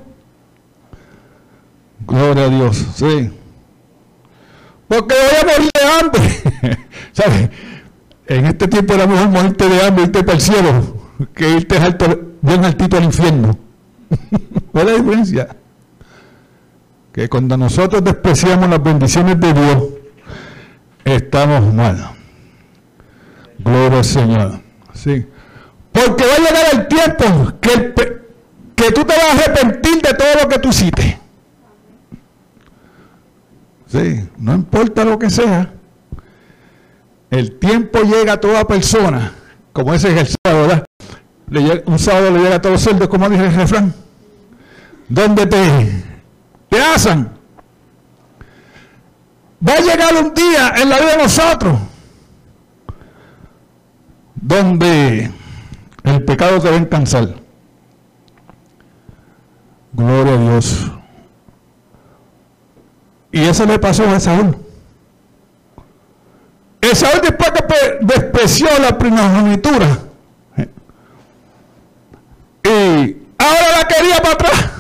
Gloria 2.08 2.46
a 2.46 2.50
Dios, 2.50 2.86
sí. 2.96 3.32
Porque 4.88 5.16
voy 5.16 5.42
a 5.42 5.54
morir 5.54 5.70
de 5.74 5.88
hambre. 6.00 6.78
¿Sabes? 7.12 7.50
En 8.28 8.46
este 8.46 8.68
tiempo 8.68 8.94
era 8.94 9.08
mejor 9.08 9.30
morirte 9.30 9.68
de 9.68 9.86
hambre 9.86 10.04
irte 10.06 10.24
para 10.24 10.34
el 10.34 10.42
cielo 10.42 11.06
que 11.34 11.50
irte 11.50 11.78
alto, 11.78 12.06
bien 12.42 12.66
altito 12.66 12.98
al 12.98 13.06
infierno. 13.06 13.58
¿Cuál 14.72 14.90
es 14.90 14.94
la 14.94 15.04
diferencia? 15.04 15.56
Que 17.16 17.30
cuando 17.30 17.56
nosotros 17.56 18.04
despreciamos 18.04 18.70
las 18.70 18.84
bendiciones 18.84 19.40
de 19.40 19.54
Dios, 19.54 19.84
estamos 21.06 21.74
mal. 21.74 22.10
Gloria 23.58 24.00
al 24.00 24.04
Señor. 24.04 24.60
Sí. 24.94 25.26
Porque 25.94 26.26
va 26.26 26.34
a 26.34 26.40
llegar 26.40 26.66
el 26.74 26.88
tiempo 26.90 27.54
que, 27.62 27.94
que 28.76 28.92
tú 28.92 29.06
te 29.06 29.14
vas 29.16 29.24
a 29.24 29.32
arrepentir 29.32 30.02
de 30.02 30.14
todo 30.14 30.44
lo 30.44 30.50
que 30.50 30.60
tú 30.60 30.68
hiciste. 30.68 31.18
Sí, 33.88 34.30
no 34.38 34.54
importa 34.54 35.06
lo 35.06 35.18
que 35.18 35.30
sea. 35.30 35.72
El 37.32 37.58
tiempo 37.60 38.02
llega 38.02 38.34
a 38.34 38.42
toda 38.42 38.68
persona, 38.68 39.32
como 39.72 39.94
ese 39.94 40.14
es 40.14 40.20
el 40.20 40.36
sábado, 40.44 40.68
¿verdad? 41.48 41.84
un 41.86 41.98
sábado 41.98 42.32
le 42.32 42.40
llega 42.40 42.56
a 42.56 42.62
todos 42.62 42.74
los 42.74 42.82
cerdos, 42.82 43.08
como 43.08 43.30
dice 43.30 43.46
el 43.46 43.54
refrán. 43.54 43.94
¿Dónde 45.08 45.46
te, 45.46 46.15
asan? 46.82 47.32
Va 49.68 49.74
a 49.74 49.80
llegar 49.80 50.14
un 50.24 50.34
día 50.34 50.74
en 50.78 50.90
la 50.90 51.00
vida 51.00 51.12
de 51.12 51.24
nosotros 51.24 51.78
donde 54.36 55.32
el 56.04 56.24
pecado 56.26 56.62
te 56.62 56.70
va 56.70 56.76
a 56.76 56.80
encansar. 56.80 57.36
Gloria 59.94 60.34
a 60.34 60.38
Dios. 60.38 60.92
Y 63.32 63.42
eso 63.42 63.66
le 63.66 63.80
pasó 63.80 64.08
a 64.08 64.20
Saúl. 64.20 64.66
Saúl 66.96 67.22
después 67.22 67.52
que 67.52 67.98
despreció 68.02 68.68
la 68.80 68.98
primogenitura. 68.98 70.00
Y 72.64 73.18
ahora 73.38 73.78
la 73.78 73.88
quería 73.88 74.18
para 74.22 74.34
atrás. 74.34 74.75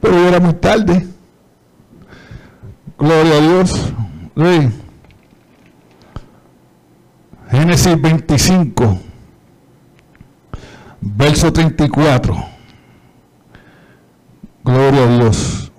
Pero 0.00 0.28
era 0.28 0.40
muy 0.40 0.54
tarde. 0.54 1.06
Gloria 2.98 3.34
a 3.34 3.40
Dios. 3.40 3.92
Génesis 7.50 8.00
25, 8.00 8.98
verso 11.00 11.52
34. 11.52 12.34
Gloria 14.64 15.04
a 15.04 15.06
Dios. 15.06 15.72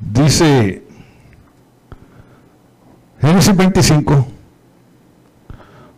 Dice 0.00 0.84
Génesis 3.20 3.56
25, 3.56 4.26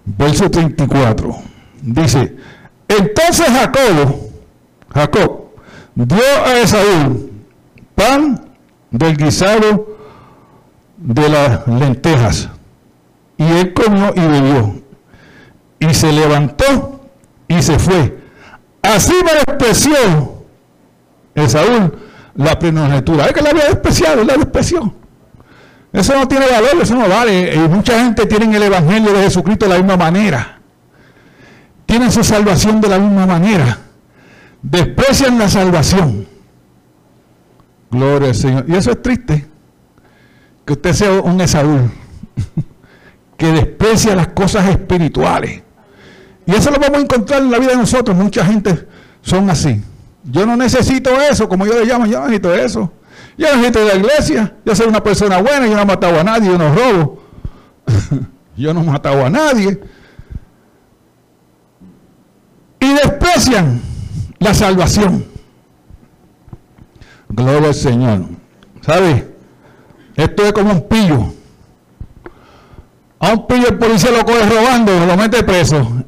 verso 0.05 0.51
34. 0.51 1.35
Dice, 1.83 2.37
entonces 2.89 3.47
Jacob, 3.49 4.31
Jacob, 4.95 5.46
dio 6.05 6.45
a 6.45 6.59
Esaú 6.59 7.31
pan 7.95 8.41
del 8.91 9.17
guisado 9.17 9.97
de 10.99 11.29
las 11.29 11.67
lentejas 11.67 12.49
y 13.39 13.45
él 13.45 13.75
comió 13.75 14.13
y 14.15 14.21
bebió. 14.21 14.83
Y 15.79 15.93
se 15.95 16.13
levantó 16.13 17.01
y 17.49 17.61
se 17.63 17.79
fue. 17.79 18.19
Así 18.83 19.15
me 19.25 19.33
despreció 19.33 19.97
Esaú 21.35 21.93
la 22.35 22.59
primogenitura. 22.59 23.27
Es 23.27 23.33
que 23.33 23.43
la 23.43 23.51
había 23.51 23.65
despreciado, 23.65 24.25
la 24.25 24.37
despreció. 24.37 24.95
Eso 25.93 26.15
no 26.15 26.29
tiene 26.29 26.47
valor, 26.47 26.83
eso 26.83 26.95
no 26.95 27.09
vale. 27.09 27.55
Y 27.55 27.59
mucha 27.59 27.99
gente 28.03 28.27
tiene 28.27 28.55
el 28.55 28.63
Evangelio 28.63 29.13
de 29.13 29.23
Jesucristo 29.25 29.67
de 29.67 29.73
la 29.73 29.79
misma 29.79 29.97
manera. 29.97 30.61
Tienen 31.87 32.13
su 32.13 32.23
salvación 32.23 32.81
de 32.81 32.89
la 32.89 32.99
misma 32.99 33.27
manera. 33.27 33.79
Desprecian 34.71 35.39
la 35.39 35.49
salvación. 35.49 36.27
Gloria 37.89 38.31
al 38.31 38.35
Señor. 38.35 38.65
Y 38.67 38.75
eso 38.75 38.91
es 38.91 39.01
triste. 39.01 39.47
Que 40.65 40.73
usted 40.73 40.93
sea 40.93 41.13
un 41.21 41.41
Esaú. 41.41 41.89
que 43.37 43.47
desprecia 43.53 44.17
las 44.17 44.29
cosas 44.29 44.69
espirituales. 44.69 45.63
Y 46.47 46.53
eso 46.53 46.73
lo 46.73 46.81
vamos 46.81 46.99
a 46.99 47.03
encontrar 47.03 47.43
en 47.43 47.51
la 47.53 47.61
vida 47.61 47.71
de 47.71 47.77
nosotros. 47.77 48.17
Mucha 48.17 48.45
gente 48.45 48.89
son 49.23 49.49
así. 49.51 49.81
Yo 50.25 50.45
no 50.45 50.57
necesito 50.57 51.11
eso, 51.21 51.49
como 51.49 51.65
yo 51.65 51.75
le 51.75 51.85
llamo, 51.85 52.07
yo 52.07 52.19
no 52.19 52.27
necesito 52.27 52.53
eso. 52.53 52.93
Yo 53.39 53.47
no 53.47 53.57
necesito 53.59 53.79
de 53.79 53.87
la 53.87 53.95
iglesia. 53.95 54.57
Yo 54.65 54.75
soy 54.75 54.89
una 54.89 55.03
persona 55.03 55.41
buena, 55.41 55.69
yo 55.69 55.77
no 55.77 55.83
he 55.83 55.87
matado 55.87 56.19
a 56.19 56.25
nadie, 56.25 56.51
yo 56.51 56.59
no 56.59 56.75
robo. 56.75 57.23
yo 58.57 58.75
no 58.75 58.81
he 58.81 58.85
matado 58.85 59.25
a 59.25 59.31
nadie. 59.31 59.81
Y 62.81 62.89
desprecian 62.95 63.81
la 64.39 64.55
salvación. 64.55 65.25
Gloria 67.29 67.69
al 67.69 67.75
Señor. 67.75 68.25
¿Sabe? 68.83 69.35
Esto 70.17 70.45
es 70.45 70.53
como 70.53 70.73
un 70.73 70.89
pillo 70.89 71.37
a 73.19 73.33
un 73.33 73.47
pillo 73.47 73.69
el 73.69 73.79
policía 73.79 74.11
lo 74.11 74.25
coge 74.25 74.45
robando, 74.47 75.07
lo 75.07 75.17
mete 75.17 75.43
preso. 75.43 76.05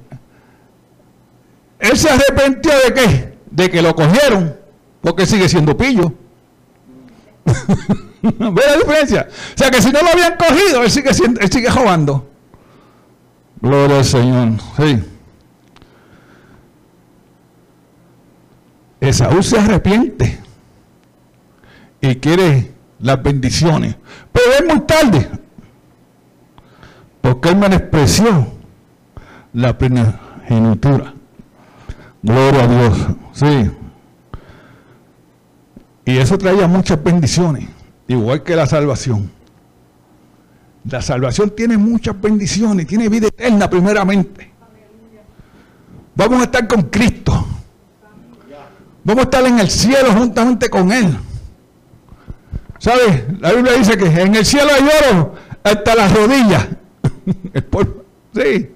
Él 1.79 1.97
se 1.97 2.11
arrepintió 2.11 2.73
de 2.87 2.95
qué? 2.95 3.39
De 3.51 3.71
que 3.71 3.83
lo 3.83 3.95
cogieron, 3.95 4.57
porque 5.01 5.27
sigue 5.27 5.49
siendo 5.49 5.77
pillo. 5.77 6.13
¿Ve 8.23 8.63
la 8.67 8.77
diferencia? 8.77 9.29
O 9.31 9.59
sea 9.59 9.71
que 9.71 9.81
si 9.81 9.91
no 9.91 10.03
lo 10.03 10.11
habían 10.11 10.37
cogido, 10.37 10.83
él 10.83 10.91
sigue, 10.91 11.15
siendo, 11.15 11.41
él 11.41 11.51
sigue 11.51 11.71
robando. 11.71 12.29
Gloria 13.61 13.99
al 13.99 14.05
Señor. 14.05 14.49
Sí. 14.77 15.03
Esaú 19.01 19.43
se 19.43 19.59
arrepiente 19.59 20.39
y 22.01 22.17
quiere 22.17 22.73
las 23.01 23.23
bendiciones. 23.23 23.97
Pero 24.33 24.47
es 24.59 24.67
muy 24.67 24.81
tarde 24.87 25.29
porque 27.21 27.51
él 27.51 27.57
menospreció 27.57 28.49
la 29.53 29.77
primogenitura. 29.77 31.15
Gloria 32.23 32.65
a 32.65 32.67
Dios. 32.67 33.07
Sí. 33.33 33.71
Y 36.05 36.17
eso 36.17 36.39
traía 36.39 36.67
muchas 36.67 37.03
bendiciones, 37.03 37.69
igual 38.07 38.43
que 38.43 38.57
la 38.57 38.67
salvación. 38.67 39.31
La 40.91 41.03
salvación 41.03 41.51
tiene 41.51 41.77
muchas 41.77 42.19
bendiciones, 42.19 42.87
tiene 42.87 43.11
vida 43.11 43.29
eterna 43.29 43.69
primeramente. 43.69 44.51
Vamos 46.15 46.41
a 46.41 46.45
estar 46.45 46.67
con 46.67 46.83
Cristo. 46.85 47.38
Vamos 49.09 49.23
a 49.23 49.25
estar 49.25 49.47
en 49.47 49.59
el 49.59 49.71
cielo 49.71 50.13
juntamente 50.13 50.69
con 50.69 50.93
Él. 50.93 51.17
¿Sabes? 52.79 53.25
La 53.41 53.55
Biblia 53.55 53.73
dice 53.73 53.97
que 53.97 54.05
en 54.05 54.35
el 54.35 54.45
cielo 54.45 54.69
hay 54.71 54.87
oro 55.11 55.35
hasta 55.65 55.95
las 55.95 56.15
rodillas 56.15 56.69
Sí. 58.35 58.71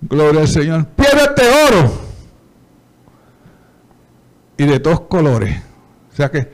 Gloria 0.00 0.40
al 0.40 0.48
Señor. 0.48 0.86
Piérdete 0.88 1.42
oro. 1.68 1.92
Y 4.56 4.64
de 4.64 4.80
todos 4.80 5.02
colores. 5.02 5.56
O 6.12 6.16
sea 6.16 6.28
que 6.28 6.50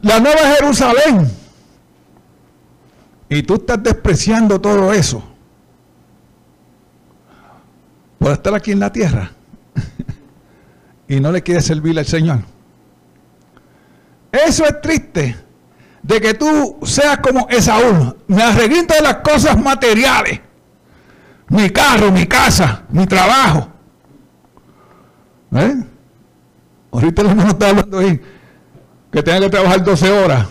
la 0.00 0.20
nueva 0.20 0.54
Jerusalén. 0.56 1.28
Y 3.28 3.42
tú 3.42 3.54
estás 3.54 3.82
despreciando 3.82 4.60
todo 4.60 4.92
eso. 4.92 5.24
Por 8.20 8.30
estar 8.30 8.54
aquí 8.54 8.70
en 8.70 8.78
la 8.78 8.92
tierra. 8.92 9.32
Y 11.08 11.20
no 11.20 11.32
le 11.32 11.42
quieres 11.42 11.64
servir 11.64 11.98
al 11.98 12.06
Señor. 12.06 12.40
Eso 14.32 14.64
es 14.64 14.80
triste 14.80 15.36
de 16.02 16.20
que 16.20 16.34
tú 16.34 16.78
seas 16.82 17.18
como 17.18 17.48
Esaú. 17.48 18.16
Me 18.26 18.42
arreglito 18.42 18.94
de 18.94 19.02
las 19.02 19.16
cosas 19.16 19.60
materiales. 19.60 20.40
Mi 21.48 21.70
carro, 21.70 22.10
mi 22.10 22.26
casa, 22.26 22.82
mi 22.90 23.06
trabajo. 23.06 23.68
¿Eh? 25.54 25.84
Ahorita 26.90 27.22
el 27.22 27.28
hermano 27.28 27.50
está 27.50 27.68
hablando 27.68 27.98
ahí 27.98 28.20
que 29.14 29.22
tenga 29.22 29.40
que 29.42 29.50
trabajar 29.50 29.84
12 29.84 30.10
horas. 30.10 30.46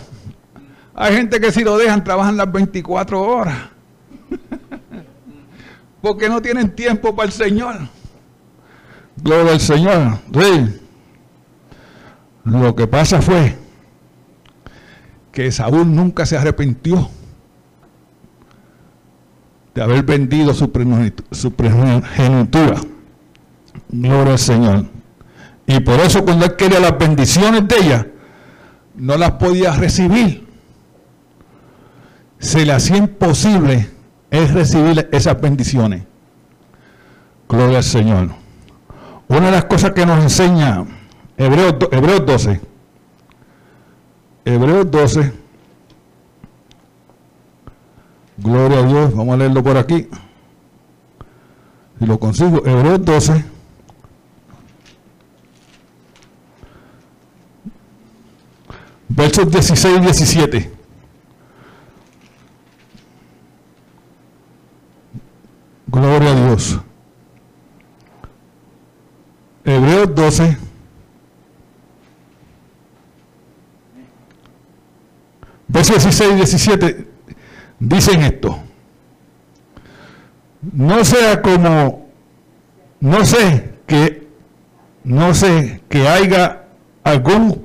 Hay 0.94 1.14
gente 1.14 1.38
que 1.38 1.52
si 1.52 1.62
lo 1.62 1.76
dejan 1.76 2.02
trabajan 2.02 2.38
las 2.38 2.50
24 2.50 3.20
horas. 3.20 3.58
Porque 6.00 6.30
no 6.30 6.40
tienen 6.40 6.74
tiempo 6.74 7.14
para 7.14 7.26
el 7.26 7.32
Señor. 7.32 7.76
Gloria 9.16 9.52
al 9.52 9.60
Señor. 9.60 10.18
Lo 12.44 12.76
que 12.76 12.86
pasa 12.86 13.22
fue 13.22 13.56
que 15.32 15.50
Saúl 15.50 15.94
nunca 15.94 16.26
se 16.26 16.36
arrepintió 16.36 17.08
de 19.74 19.82
haber 19.82 20.04
vendido 20.04 20.54
su 20.54 20.70
primogenitura. 20.70 22.80
Gloria 23.88 24.32
al 24.32 24.38
Señor. 24.38 24.86
Y 25.66 25.80
por 25.80 25.98
eso 26.00 26.22
cuando 26.24 26.44
él 26.44 26.56
quería 26.56 26.80
las 26.80 26.98
bendiciones 26.98 27.66
de 27.66 27.76
ella, 27.76 28.06
no 28.94 29.16
las 29.16 29.32
podía 29.32 29.72
recibir. 29.72 30.46
Se 32.38 32.66
le 32.66 32.72
hacía 32.72 32.98
imposible 32.98 33.90
es 34.30 34.52
recibir 34.52 35.08
esas 35.12 35.40
bendiciones. 35.40 36.02
Gloria 37.48 37.78
al 37.78 37.84
Señor. 37.84 38.43
Una 39.28 39.46
de 39.46 39.50
las 39.52 39.64
cosas 39.64 39.92
que 39.92 40.06
nos 40.06 40.22
enseña 40.22 40.84
Hebreos, 41.36 41.74
Hebreos 41.90 42.26
12 42.26 42.60
Hebreos 44.44 44.90
12, 44.90 45.44
Gloria 48.36 48.78
a 48.80 48.82
Dios. 48.82 49.14
Vamos 49.14 49.34
a 49.34 49.36
leerlo 49.38 49.62
por 49.62 49.76
aquí. 49.76 50.08
Si 51.98 52.06
lo 52.06 52.18
consigo. 52.18 52.62
Hebreos 52.66 53.04
12. 53.04 53.44
Versos 59.08 59.50
16 59.50 59.96
y 59.96 60.00
17. 60.00 60.70
Gloria 65.86 66.32
a 66.32 66.46
Dios. 66.46 66.80
Hebreos 69.64 70.14
12. 70.14 70.56
Versos 75.68 76.02
16 76.04 76.32
y 76.32 76.34
17 76.36 77.08
dicen 77.80 78.22
esto. 78.22 78.58
No 80.72 81.04
sea 81.04 81.42
como, 81.42 82.08
no 83.00 83.24
sé 83.24 83.74
que, 83.86 84.28
no 85.02 85.34
sé 85.34 85.82
que 85.88 86.08
haya 86.08 86.64
algún 87.02 87.62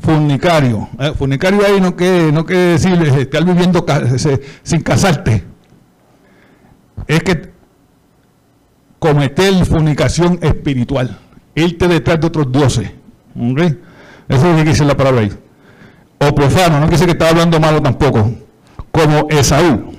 fornicario. 0.00 0.88
Eh, 0.98 1.12
fornicario 1.16 1.64
ahí 1.66 1.80
no 1.80 1.94
quiere, 1.94 2.32
no 2.32 2.46
quiere 2.46 2.62
decir 2.72 2.92
eh, 2.92 3.22
estar 3.22 3.44
viviendo 3.44 3.84
sin 4.62 4.80
casarte. 4.82 5.44
Es 7.06 7.22
que 7.22 7.52
cometer 8.98 9.66
fornicación 9.66 10.38
espiritual. 10.42 11.18
Irte 11.54 11.88
detrás 11.88 12.20
de 12.20 12.26
otros 12.26 12.50
dioses. 12.50 12.90
Eso 13.36 13.76
es 14.28 14.42
lo 14.42 14.56
que 14.56 14.64
dice 14.64 14.84
la 14.84 14.96
palabra 14.96 15.20
ahí. 15.22 15.32
O 16.18 16.34
profano, 16.34 16.80
no 16.80 16.86
decir 16.86 17.06
que 17.06 17.12
está 17.12 17.28
hablando 17.28 17.58
malo 17.58 17.82
tampoco. 17.82 18.32
Como 18.90 19.26
Esaú, 19.30 19.92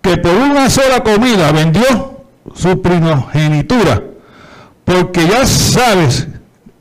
que 0.00 0.16
por 0.16 0.34
una 0.34 0.70
sola 0.70 1.02
comida 1.02 1.52
vendió 1.52 2.24
su 2.54 2.80
primogenitura, 2.80 4.02
porque 4.84 5.26
ya 5.26 5.46
sabes 5.46 6.26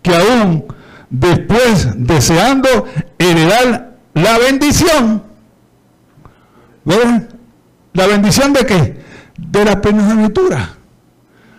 que 0.02 0.16
aún 0.16 0.66
después 1.10 1.90
deseando 1.96 2.86
heredar 3.18 3.98
la 4.14 4.38
bendición, 4.38 5.24
¿verdad? 6.84 7.30
¿La 7.94 8.08
bendición 8.08 8.54
de 8.54 8.66
qué? 8.66 9.04
De 9.38 9.66
la 9.66 9.82
primogenitura. 9.82 10.70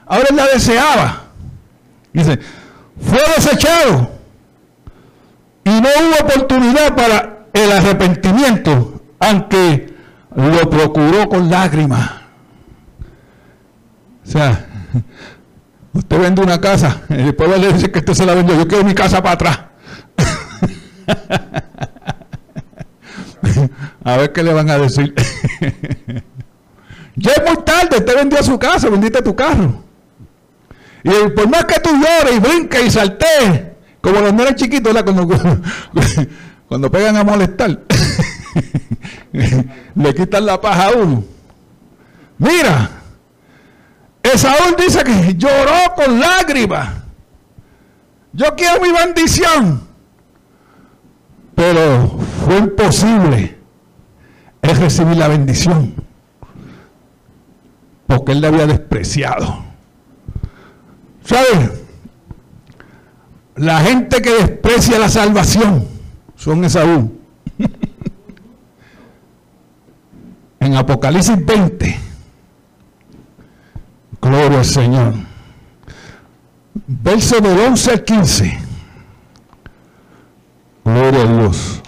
Ahora 0.06 0.28
la 0.34 0.46
deseaba. 0.46 1.25
Dice, 2.16 2.40
fue 2.98 3.20
desechado 3.36 4.10
y 5.64 5.68
no 5.68 5.86
hubo 5.86 6.24
oportunidad 6.24 6.96
para 6.96 7.44
el 7.52 7.70
arrepentimiento, 7.70 9.02
aunque 9.18 9.94
lo 10.34 10.70
procuró 10.70 11.28
con 11.28 11.50
lágrimas. 11.50 12.10
O 14.26 14.30
sea, 14.30 14.64
usted 15.92 16.18
vende 16.18 16.40
una 16.40 16.58
casa 16.58 17.02
y 17.10 17.16
después 17.16 17.60
le 17.60 17.74
dice 17.74 17.90
que 17.90 17.98
usted 17.98 18.14
se 18.14 18.24
la 18.24 18.32
vendió, 18.32 18.56
yo 18.56 18.66
quiero 18.66 18.82
mi 18.82 18.94
casa 18.94 19.22
para 19.22 19.34
atrás. 19.34 19.60
a 24.04 24.16
ver 24.16 24.32
qué 24.32 24.42
le 24.42 24.54
van 24.54 24.70
a 24.70 24.78
decir. 24.78 25.14
ya 27.14 27.32
es 27.32 27.42
muy 27.46 27.62
tarde, 27.62 27.98
usted 27.98 28.16
vendió 28.16 28.42
su 28.42 28.58
casa, 28.58 28.88
vendiste 28.88 29.20
tu 29.20 29.36
carro. 29.36 29.84
Y 31.02 31.30
por 31.30 31.48
más 31.48 31.64
que 31.64 31.80
tú 31.80 31.90
llores 31.90 32.36
y 32.36 32.38
brinques 32.40 32.86
y 32.86 32.90
saltes, 32.90 33.62
como 34.00 34.20
los 34.20 34.32
nenes 34.32 34.54
chiquitos, 34.56 34.92
Cuando, 35.02 35.28
cuando 36.68 36.90
pegan 36.90 37.16
a 37.16 37.24
molestar, 37.24 37.80
le 39.94 40.14
quitan 40.14 40.46
la 40.46 40.60
paja 40.60 40.86
a 40.86 40.92
uno. 40.92 41.24
Mira, 42.38 42.90
Esaú 44.22 44.74
dice 44.76 45.02
que 45.04 45.34
lloró 45.36 45.94
con 45.94 46.20
lágrimas. 46.20 46.90
Yo 48.32 48.54
quiero 48.54 48.80
mi 48.80 48.92
bendición. 48.92 49.86
Pero 51.54 52.18
fue 52.44 52.58
imposible 52.58 53.56
recibir 54.62 55.16
la 55.16 55.28
bendición. 55.28 55.94
Porque 58.06 58.32
él 58.32 58.40
le 58.40 58.48
había 58.48 58.66
despreciado. 58.66 59.65
¿Sabe? 61.26 61.72
La 63.56 63.80
gente 63.80 64.22
que 64.22 64.30
desprecia 64.30 64.98
la 64.98 65.08
salvación 65.08 65.88
son 66.36 66.64
Esaú. 66.64 67.18
en 70.60 70.76
Apocalipsis 70.76 71.44
20, 71.44 71.98
gloria 74.20 74.58
al 74.58 74.64
Señor, 74.64 75.14
verso 76.86 77.40
del 77.40 77.58
11 77.58 77.90
al 77.90 78.04
15, 78.04 78.58
gloria 80.84 81.22
a 81.22 81.26
Dios. 81.26 81.82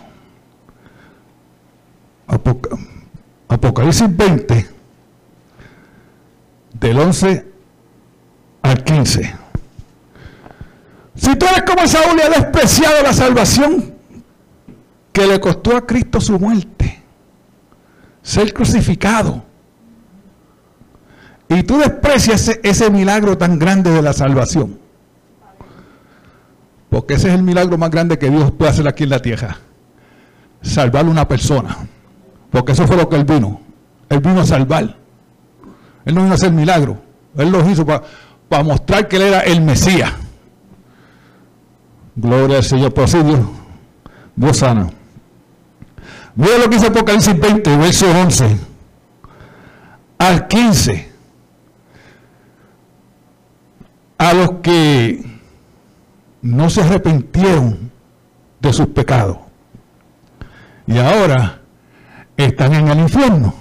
Apocalipsis 3.49 4.17
20, 4.17 4.69
del 6.81 6.99
11 6.99 7.48
al 8.63 8.85
15. 8.85 9.35
Si 11.15 11.37
tú 11.37 11.47
eres 11.47 11.63
como 11.63 11.87
Saúl 11.87 12.19
y 12.19 12.23
ha 12.23 12.29
despreciado 12.29 13.03
la 13.03 13.13
salvación 13.13 13.95
que 15.13 15.27
le 15.27 15.41
costó 15.41 15.77
a 15.77 15.85
Cristo 15.85 16.21
su 16.21 16.39
muerte, 16.39 17.03
ser 18.23 18.55
crucificado, 18.55 19.43
y 21.49 21.63
tú 21.63 21.79
desprecias 21.79 22.59
ese, 22.63 22.91
milagro 22.91 23.37
tan 23.37 23.59
grande 23.59 23.91
de 23.91 24.03
la 24.03 24.13
salvación, 24.13 24.79
porque 26.89 27.15
ese 27.15 27.29
es 27.29 27.35
el 27.35 27.43
milagro 27.43 27.79
más 27.79 27.91
grande 27.91 28.19
que 28.19 28.31
Dios 28.31 28.53
puede 28.53 28.71
hacer 28.71 28.87
aquí 28.87 29.05
en 29.05 29.11
la 29.11 29.21
tierra, 29.21 29.57
salvar 30.63 31.07
a 31.07 31.09
una 31.09 31.27
persona, 31.27 31.77
porque 32.51 32.73
eso 32.73 32.87
fue 32.87 32.97
lo 32.97 33.09
que 33.09 33.17
Él 33.17 33.25
vino, 33.25 33.61
Él 34.09 34.21
vino 34.21 34.43
a 34.43 34.47
salvar, 34.47 34.97
Él 36.05 36.15
no 36.15 36.21
vino 36.21 36.33
a 36.33 36.37
hacer 36.37 36.53
milagro, 36.53 36.99
Él 37.37 37.51
lo 37.51 37.69
hizo 37.69 37.85
para 37.85 38.03
para 38.49 38.65
mostrar 38.65 39.09
que 39.09 39.17
él 39.17 39.23
era 39.23 39.41
el 39.41 39.61
Mesías. 39.61 40.13
Gloria 42.17 42.59
al 42.59 42.65
Señor, 42.65 42.93
por 42.93 43.05
así 43.05 43.23
Dios, 43.23 43.41
Dios 44.35 44.57
sana. 44.57 44.91
Mira 46.35 46.59
lo 46.59 46.65
que 46.65 46.77
dice 46.77 46.87
Apocalipsis 46.89 47.39
20, 47.39 47.77
verso 47.77 48.07
11 48.11 48.57
al 50.19 50.49
15. 50.49 51.09
A 54.19 54.33
los 54.33 54.51
que 54.63 55.25
no 56.43 56.71
se 56.71 56.83
arrepintieron 56.83 57.91
de 58.61 58.73
sus 58.73 58.89
pecados 58.89 59.39
y 60.89 60.99
ahora 60.99 61.61
están 62.37 62.75
en 62.75 62.89
el 62.89 62.99
infierno. 63.01 63.55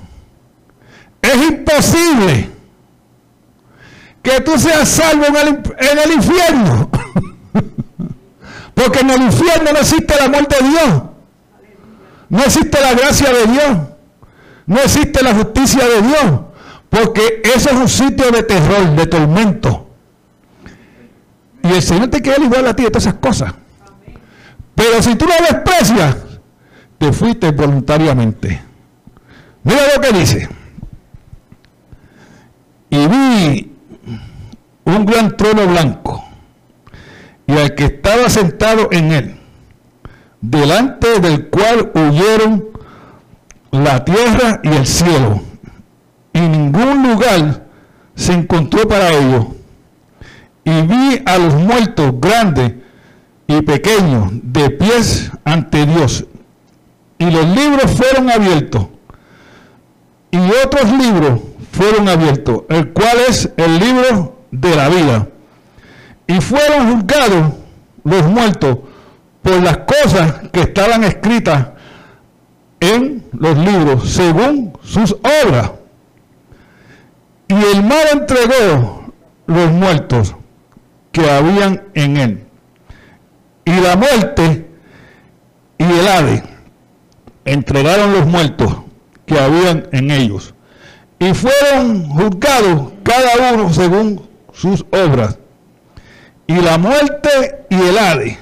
Es 1.22 1.36
imposible 1.36 2.50
que 4.28 4.42
tú 4.42 4.60
seas 4.60 4.90
salvo 4.90 5.26
en 5.26 6.00
el, 6.00 6.12
infierno. 6.12 6.90
Porque 8.74 9.00
en 9.00 9.10
el 9.10 9.22
infierno 9.22 9.72
no 9.72 9.80
existe 9.80 10.14
el 10.16 10.26
amor 10.26 10.48
de 10.50 10.68
Dios. 10.68 11.04
No 12.28 12.44
existe 12.44 12.82
la 12.82 12.94
gracia 12.94 13.32
de 13.32 13.46
Dios. 13.46 13.78
No 14.66 14.82
existe 14.82 15.24
la 15.24 15.34
justicia 15.34 15.88
de 15.88 16.02
Dios. 16.02 16.42
Porque 16.90 17.42
eso 17.42 17.70
es 17.70 17.76
un 17.78 17.88
sitio 17.88 18.30
de 18.30 18.44
terror, 18.44 18.96
de 18.98 19.08
tormento. 19.08 19.88
Y 21.64 21.72
el 21.72 21.82
Señor 21.82 22.10
te 22.10 22.22
quiere 22.22 22.44
igual 22.44 22.68
a 22.68 22.76
ti 22.76 22.84
de 22.84 22.90
todas 22.90 23.06
esas 23.06 23.20
cosas. 23.20 23.54
Pero 24.76 25.02
si 25.02 25.16
tú 25.16 25.26
lo 25.26 25.34
desprecias, 25.50 26.18
te 26.98 27.14
fuiste 27.14 27.52
voluntariamente. 27.52 28.62
Mira 29.64 29.82
lo 29.96 30.02
que 30.02 30.12
dice. 30.12 30.50
Y 32.90 33.08
vi 33.08 33.77
un 34.88 35.06
gran 35.06 35.36
trono 35.36 35.68
blanco 35.68 36.24
y 37.46 37.54
al 37.54 37.76
que 37.76 37.86
estaba 37.86 38.30
sentado 38.30 38.90
en 38.92 39.12
él, 39.12 39.40
delante 40.42 41.20
del 41.20 41.48
cual 41.48 41.92
huyeron 41.94 42.66
la 43.72 44.04
tierra 44.04 44.62
y 44.64 44.70
el 44.70 44.88
cielo, 44.88 45.42
y 46.34 46.40
ningún 46.40 47.10
lugar 47.10 47.66
se 48.16 48.34
encontró 48.34 48.88
para 48.88 49.12
ellos. 49.12 49.46
Y 50.64 50.82
vi 50.82 51.22
a 51.26 51.38
los 51.38 51.54
muertos 51.54 52.14
grandes 52.20 52.74
y 53.48 53.62
pequeños 53.62 54.30
de 54.44 54.70
pies 54.70 55.32
ante 55.46 55.86
Dios, 55.86 56.26
y 57.18 57.30
los 57.30 57.46
libros 57.48 57.92
fueron 57.92 58.30
abiertos, 58.30 58.88
y 60.32 60.38
otros 60.66 60.92
libros 60.92 61.40
fueron 61.72 62.10
abiertos, 62.10 62.64
el 62.70 62.92
cual 62.92 63.18
es 63.30 63.50
el 63.56 63.80
libro 63.80 64.37
de 64.60 64.76
la 64.76 64.90
vida. 64.90 65.28
Y 66.28 66.42
fueron 66.42 66.94
juzgados 66.94 67.54
los 68.04 68.24
muertos 68.24 68.78
por 69.42 69.62
las 69.62 69.78
cosas 69.80 70.50
que 70.52 70.62
estaban 70.62 71.04
escritas 71.04 71.68
en 72.80 73.26
los 73.32 73.58
libros 73.58 74.10
según 74.10 74.78
sus 74.84 75.14
obras. 75.14 75.72
Y 77.48 77.54
el 77.54 77.84
mal 77.84 78.06
entregó 78.12 79.14
los 79.46 79.72
muertos 79.72 80.36
que 81.12 81.30
habían 81.30 81.84
en 81.94 82.18
él. 82.18 82.44
Y 83.66 83.80
la 83.80 83.96
muerte 83.96 84.68
y 85.78 85.84
el 85.84 86.08
Hades 86.08 86.44
entregaron 87.46 88.14
los 88.14 88.26
muertos 88.26 88.76
que 89.26 89.40
habían 89.40 89.88
en 89.92 90.12
ellos. 90.12 90.54
Y 91.20 91.34
fueron 91.34 92.10
juzgados 92.10 92.92
cada 93.04 93.54
uno 93.54 93.74
según 93.74 94.27
sus 94.58 94.86
obras. 94.92 95.38
Y 96.48 96.56
la 96.56 96.78
muerte 96.78 97.66
y 97.70 97.76
el 97.76 97.98
Hades 97.98 98.38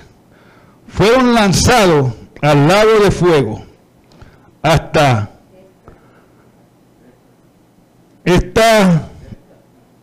fueron 0.88 1.34
lanzados 1.34 2.14
al 2.42 2.68
lago 2.68 3.00
de 3.04 3.12
fuego 3.12 3.66
hasta 4.66 5.30
esta 8.24 9.10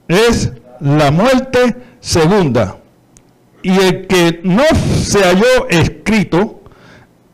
es 0.07 0.53
la 0.79 1.11
muerte 1.11 1.77
segunda. 1.99 2.77
Y 3.63 3.77
el 3.77 4.07
que 4.07 4.41
no 4.45 4.63
se 5.03 5.21
halló 5.25 5.69
escrito 5.69 6.63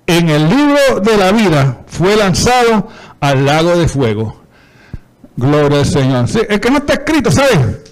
en 0.06 0.30
el 0.30 0.48
libro 0.48 1.00
de 1.00 1.16
la 1.18 1.32
vida 1.32 1.82
fue 1.86 2.16
lanzado 2.16 2.88
al 3.20 3.44
lago 3.44 3.76
de 3.76 3.88
fuego. 3.88 4.40
Gloria 5.36 5.80
al 5.80 5.86
Señor. 5.86 6.26
el 6.48 6.60
que 6.60 6.70
no 6.70 6.78
está 6.78 6.94
escrito, 6.94 7.30
¿saben? 7.30 7.87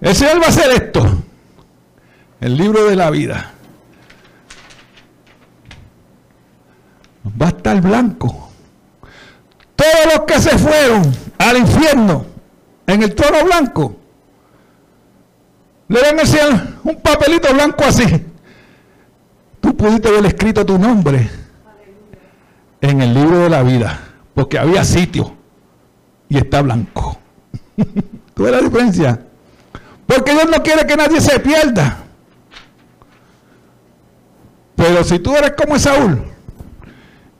El 0.00 0.14
Señor 0.14 0.40
va 0.40 0.46
a 0.46 0.48
hacer 0.48 0.70
esto. 0.70 1.04
El 2.40 2.56
libro 2.56 2.86
de 2.86 2.96
la 2.96 3.10
vida. 3.10 3.52
Va 7.40 7.46
a 7.46 7.50
estar 7.50 7.80
blanco. 7.80 8.50
Todos 9.74 10.14
los 10.14 10.24
que 10.24 10.40
se 10.40 10.56
fueron 10.58 11.02
al 11.38 11.56
infierno 11.58 12.26
en 12.86 13.02
el 13.02 13.14
trono 13.14 13.44
blanco 13.44 13.96
le 15.88 16.00
van 16.00 16.18
a 16.18 16.22
decir 16.22 16.40
un 16.84 16.96
papelito 16.96 17.52
blanco 17.52 17.84
así. 17.84 18.04
Tú 19.60 19.76
pudiste 19.76 20.10
ver 20.10 20.26
escrito 20.26 20.64
tu 20.64 20.78
nombre 20.78 21.28
en 22.80 23.00
el 23.00 23.14
libro 23.14 23.38
de 23.38 23.50
la 23.50 23.62
vida, 23.62 23.98
porque 24.34 24.58
había 24.58 24.84
sitio 24.84 25.34
y 26.28 26.38
está 26.38 26.62
blanco. 26.62 27.18
¿Tú 28.34 28.42
ves 28.42 28.52
la 28.52 28.60
diferencia? 28.60 29.27
Porque 30.08 30.32
Dios 30.32 30.46
no 30.50 30.62
quiere 30.62 30.86
que 30.86 30.96
nadie 30.96 31.20
se 31.20 31.38
pierda. 31.38 31.98
Pero 34.74 35.04
si 35.04 35.18
tú 35.18 35.36
eres 35.36 35.52
como 35.52 35.78
Saúl 35.78 36.22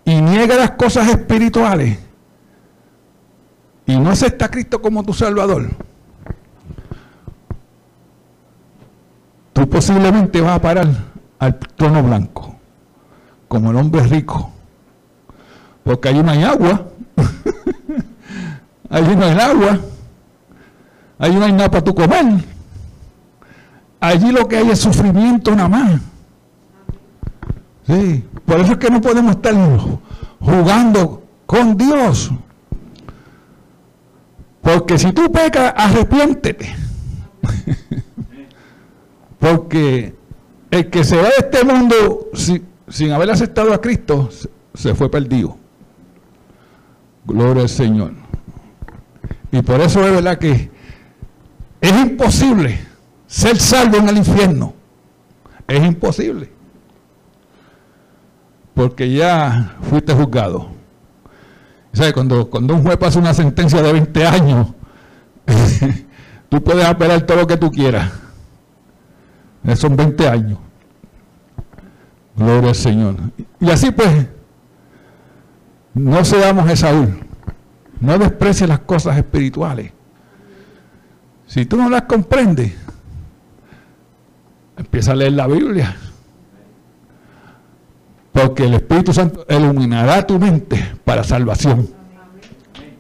y 0.05 0.21
niegas 0.21 0.59
las 0.59 0.71
cosas 0.73 1.09
espirituales 1.09 1.99
y 3.87 3.97
no 3.97 4.11
aceptas 4.11 4.49
a 4.49 4.51
Cristo 4.51 4.83
como 4.83 5.03
tu 5.03 5.15
Salvador, 5.15 5.71
tú 9.55 9.67
posiblemente 9.71 10.43
vas 10.43 10.57
a 10.57 10.61
parar 10.61 10.89
al 11.39 11.59
trono 11.59 12.03
blanco, 12.03 12.55
como 13.49 13.71
el 13.71 13.79
hombre 13.79 14.03
rico. 14.03 14.53
Porque 15.85 16.11
allí 16.11 16.23
no 16.23 16.33
hay 16.33 16.43
agua, 16.45 16.87
allí 18.91 19.17
no 19.17 19.25
hay 19.25 19.39
agua, 19.39 19.79
allí 21.19 21.37
no 21.37 21.45
hay 21.47 21.53
nada 21.53 21.71
para 21.71 21.85
tu 21.85 21.95
comer, 21.95 22.58
allí 24.01 24.33
lo 24.33 24.49
que 24.49 24.57
hay 24.57 24.71
es 24.71 24.79
sufrimiento 24.81 25.55
nada 25.55 25.69
más. 25.69 26.01
Sí, 27.87 28.25
por 28.45 28.61
eso 28.61 28.73
es 28.73 28.79
que 28.79 28.91
no 28.91 29.01
podemos 29.01 29.37
estar 29.37 29.55
jugando 30.41 31.23
con 31.47 31.77
Dios. 31.77 32.31
Porque 34.61 34.99
si 34.99 35.13
tú 35.13 35.33
pecas, 35.33 35.73
arrepiéntete. 35.77 36.77
Porque 39.39 40.15
el 40.71 40.91
que 40.91 41.05
se 41.05 41.17
va 41.17 41.23
de 41.23 41.35
este 41.39 41.65
mundo 41.65 42.29
sin, 42.35 43.13
haber 43.13 43.31
aceptado 43.31 43.73
a 43.73 43.81
Cristo, 43.81 44.29
se 44.75 44.95
fue 44.95 45.11
perdido. 45.11 45.57
Gloria 47.25 47.63
al 47.63 47.69
Señor. 47.69 48.13
Y 49.51 49.63
por 49.63 49.81
eso 49.81 50.07
es 50.07 50.13
verdad 50.13 50.39
que 50.39 50.71
es 51.81 51.93
imposible 51.93 52.88
ser 53.29 53.57
salvo 53.59 53.99
en 53.99 54.09
el 54.09 54.17
infierno. 54.17 54.75
Es 55.69 55.85
imposible. 55.85 56.51
Porque 58.75 59.09
ya 59.13 59.77
fuiste 59.83 60.13
juzgado. 60.13 60.71
¿Sabes? 61.93 62.13
Cuando, 62.13 62.51
cuando 62.51 62.75
un 62.75 62.83
juez 62.83 62.97
pasa 62.97 63.21
una 63.21 63.35
sentencia 63.35 63.81
de 63.81 63.93
20 63.93 64.27
años, 64.27 64.67
tú 66.49 66.65
puedes 66.65 66.85
apelar 66.85 67.23
todo 67.23 67.39
lo 67.39 67.47
que 67.47 67.57
tú 67.57 67.71
quieras 67.71 68.11
son 69.77 69.97
20 69.97 70.29
años. 70.29 70.59
Gloria 72.37 72.71
al 72.71 72.75
Señor. 72.75 73.17
Y 73.61 73.71
así 73.71 73.91
pues, 73.91 74.27
no 75.95 76.25
seamos 76.25 76.71
Esaúl. 76.71 77.21
No 78.01 78.19
desprecies 78.19 78.69
las 78.69 78.81
cosas 78.81 79.17
espirituales. 79.17 79.93
Si 81.47 81.67
tú 81.67 81.77
no 81.77 81.89
las 81.89 82.03
comprendes, 82.03 82.75
empieza 84.79 85.13
a 85.13 85.17
leer 85.17 85.33
la 85.33 85.47
Biblia. 85.47 85.97
Porque 88.33 88.65
el 88.65 88.75
Espíritu 88.75 89.13
Santo 89.13 89.45
iluminará 89.49 90.27
tu 90.27 90.39
mente 90.39 90.95
para 91.05 91.25
salvación. 91.25 91.89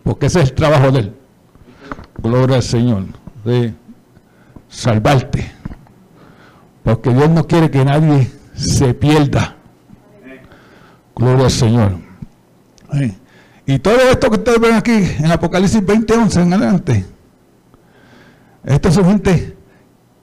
Porque 0.02 0.26
ese 0.26 0.40
es 0.40 0.50
el 0.50 0.54
trabajo 0.54 0.90
de 0.90 1.00
Él. 1.00 1.14
Gloria 2.20 2.56
al 2.56 2.62
Señor. 2.62 3.04
De 3.44 3.72
salvarte. 4.68 5.52
Porque 6.82 7.10
Dios 7.10 7.30
no 7.30 7.46
quiere 7.46 7.70
que 7.70 7.84
nadie 7.84 8.30
se 8.54 8.94
pierda. 8.94 9.56
Gloria 11.14 11.44
al 11.44 11.50
Señor. 11.50 11.92
Y 13.66 13.78
todo 13.78 13.96
esto 14.10 14.30
que 14.30 14.36
ustedes 14.36 14.60
ven 14.60 14.74
aquí 14.74 14.92
en 14.92 15.30
Apocalipsis 15.30 15.82
20:11 15.82 16.42
en 16.42 16.52
adelante, 16.54 17.04
estas 18.64 18.94
son 18.94 19.04
gente 19.04 19.57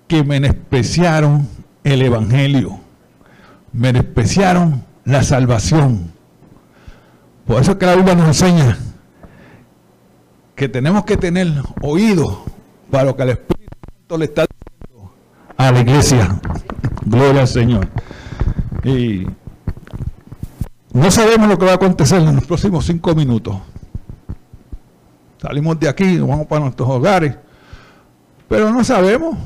que 0.08 0.24
menospreciaron 0.24 1.48
el 1.84 2.02
Evangelio, 2.02 2.80
menospreciaron 3.74 4.84
la 5.04 5.24
salvación. 5.24 6.12
Por 7.46 7.62
eso 7.62 7.74
es 7.74 7.78
que 7.78 7.86
la 7.86 7.96
Biblia 7.96 8.16
nos 8.16 8.28
enseña 8.28 8.78
que 10.56 10.70
tenemos 10.70 11.06
que 11.06 11.18
tener 11.18 11.48
oído 11.82 12.44
para 12.90 13.06
lo 13.06 13.16
que 13.16 13.24
el 13.24 13.30
Espíritu 13.30 13.78
Santo 13.98 14.18
le 14.18 14.26
está 14.26 14.46
a 15.58 15.72
la 15.72 15.80
iglesia. 15.80 16.40
Gloria 17.06 17.42
al 17.42 17.48
Señor. 17.48 17.88
Y 18.84 19.26
no 20.94 21.12
sabemos 21.12 21.50
lo 21.50 21.58
que 21.58 21.66
va 21.66 21.74
a 21.74 21.76
acontecer 21.76 22.22
en 22.22 22.36
los 22.36 22.46
próximos 22.46 22.86
cinco 22.86 23.14
minutos. 23.14 23.58
Salimos 25.42 25.80
de 25.80 25.90
aquí, 25.90 26.18
vamos 26.18 26.48
para 26.48 26.62
nuestros 26.62 26.90
hogares, 26.90 27.36
pero 28.48 28.72
no 28.72 28.84
sabemos. 28.84 29.38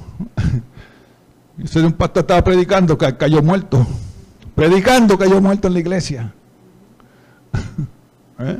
Ese 1.64 1.82
de 1.82 1.88
un 1.88 1.94
pastor 1.94 2.22
estaba 2.22 2.44
predicando 2.44 2.98
cayó 2.98 3.42
muerto, 3.42 3.86
predicando 4.56 5.18
cayó 5.18 5.42
muerto 5.42 5.68
en 5.68 5.74
la 5.74 5.80
iglesia. 5.80 6.34
¿Eh? 8.40 8.58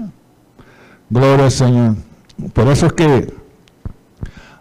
Gloria 1.10 1.46
al 1.46 1.52
Señor. 1.52 1.96
Por 2.54 2.68
eso 2.68 2.88
es 2.88 2.94
que 2.94 3.34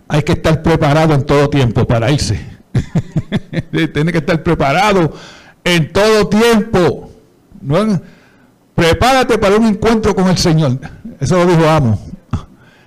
hay 0.07 0.23
que 0.23 0.33
estar 0.33 0.63
preparado 0.63 1.15
en 1.15 1.25
todo 1.25 1.51
tiempo 1.51 1.85
para 1.87 2.11
irse. 2.11 2.41
Tiene 3.93 4.13
que 4.13 4.19
estar 4.19 4.43
preparado 4.43 5.13
en 5.65 5.93
todo 5.93 6.29
tiempo. 6.29 7.11
Prepárate 8.75 9.37
para 9.39 9.57
un 9.57 9.67
encuentro 9.67 10.15
con 10.15 10.29
el 10.29 10.39
Señor. 10.39 10.79
Eso 11.19 11.37
lo 11.37 11.47
dijo 11.47 11.69
Amo. 11.69 12.01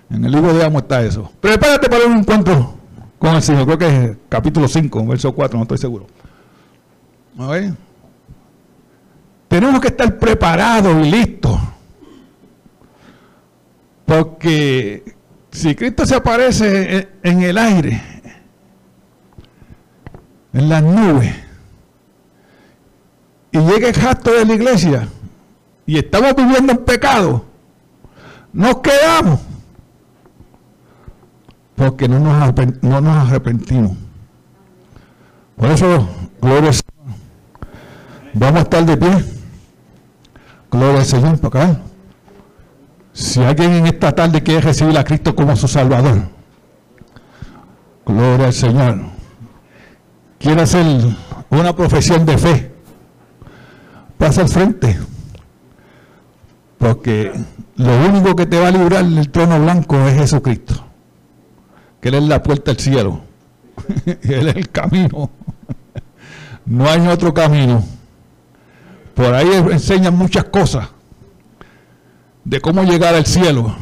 En 0.09 0.23
el 0.23 0.31
libro 0.31 0.53
de 0.53 0.63
Amo 0.63 0.79
está 0.79 1.03
eso. 1.03 1.29
Prepárate 1.41 1.89
para 1.89 2.05
un 2.05 2.17
encuentro 2.19 2.80
con 3.21 3.35
el 3.35 3.43
Señor. 3.43 3.65
Creo 3.65 3.77
que 3.77 3.87
es 3.87 4.17
capítulo 4.27 4.67
5, 4.67 5.05
verso 5.05 5.31
4, 5.31 5.55
no 5.55 5.63
estoy 5.63 5.77
seguro. 5.77 6.07
Tenemos 9.47 9.79
que 9.79 9.89
estar 9.89 10.17
preparados 10.17 11.05
y 11.05 11.11
listos. 11.11 11.59
Porque 14.05 15.15
si 15.51 15.75
Cristo 15.75 16.03
se 16.07 16.15
aparece 16.15 17.09
en 17.21 17.43
el 17.43 17.59
aire, 17.59 18.01
en 20.53 20.67
las 20.67 20.83
nubes 20.83 21.33
y 23.51 23.59
llega 23.59 23.89
el 23.89 23.93
gasto 23.93 24.33
de 24.33 24.45
la 24.45 24.53
iglesia 24.53 25.07
y 25.85 25.99
estamos 25.99 26.35
viviendo 26.35 26.71
en 26.71 26.79
pecado, 26.79 27.45
nos 28.51 28.79
quedamos 28.79 29.50
porque 31.81 32.07
no 32.07 32.19
nos, 32.19 32.53
no 32.83 33.01
nos 33.01 33.27
arrepentimos. 33.27 33.93
Por 35.55 35.71
eso, 35.71 36.07
gloria 36.39 36.69
al 36.69 36.75
Señor. 36.75 37.17
Vamos 38.35 38.59
a 38.59 38.61
estar 38.61 38.85
de 38.85 38.97
pie. 38.97 39.25
Gloria 40.69 40.99
al 40.99 41.05
Señor 41.05 41.39
acá. 41.41 41.81
Si 43.13 43.41
alguien 43.41 43.71
en 43.71 43.87
esta 43.87 44.11
tarde 44.11 44.43
quiere 44.43 44.61
recibir 44.61 44.95
a 44.95 45.03
Cristo 45.03 45.35
como 45.35 45.55
su 45.55 45.67
Salvador, 45.67 46.21
gloria 48.05 48.45
al 48.45 48.53
Señor, 48.53 48.99
quiere 50.37 50.61
hacer 50.61 50.85
una 51.49 51.75
profesión 51.75 52.27
de 52.27 52.37
fe, 52.37 52.75
pasa 54.19 54.41
al 54.41 54.49
frente, 54.49 54.99
porque 56.77 57.31
lo 57.75 58.05
único 58.07 58.35
que 58.35 58.45
te 58.45 58.59
va 58.59 58.67
a 58.67 58.71
librar 58.71 59.03
del 59.03 59.31
trono 59.31 59.59
blanco 59.59 59.97
es 60.07 60.13
Jesucristo, 60.13 60.90
que 62.01 62.09
Él 62.09 62.15
es 62.15 62.23
la 62.23 62.43
puerta 62.43 62.71
al 62.71 62.77
cielo, 62.77 63.21
Él 64.05 64.47
es 64.49 64.55
el 64.55 64.69
camino, 64.69 65.29
no 66.65 66.89
hay 66.89 67.07
otro 67.07 67.33
camino. 67.33 67.83
Por 69.13 69.33
ahí 69.33 69.47
enseñan 69.71 70.17
muchas 70.17 70.45
cosas 70.45 70.89
de 72.43 72.59
cómo 72.59 72.83
llegar 72.83 73.13
al 73.13 73.25
cielo, 73.25 73.75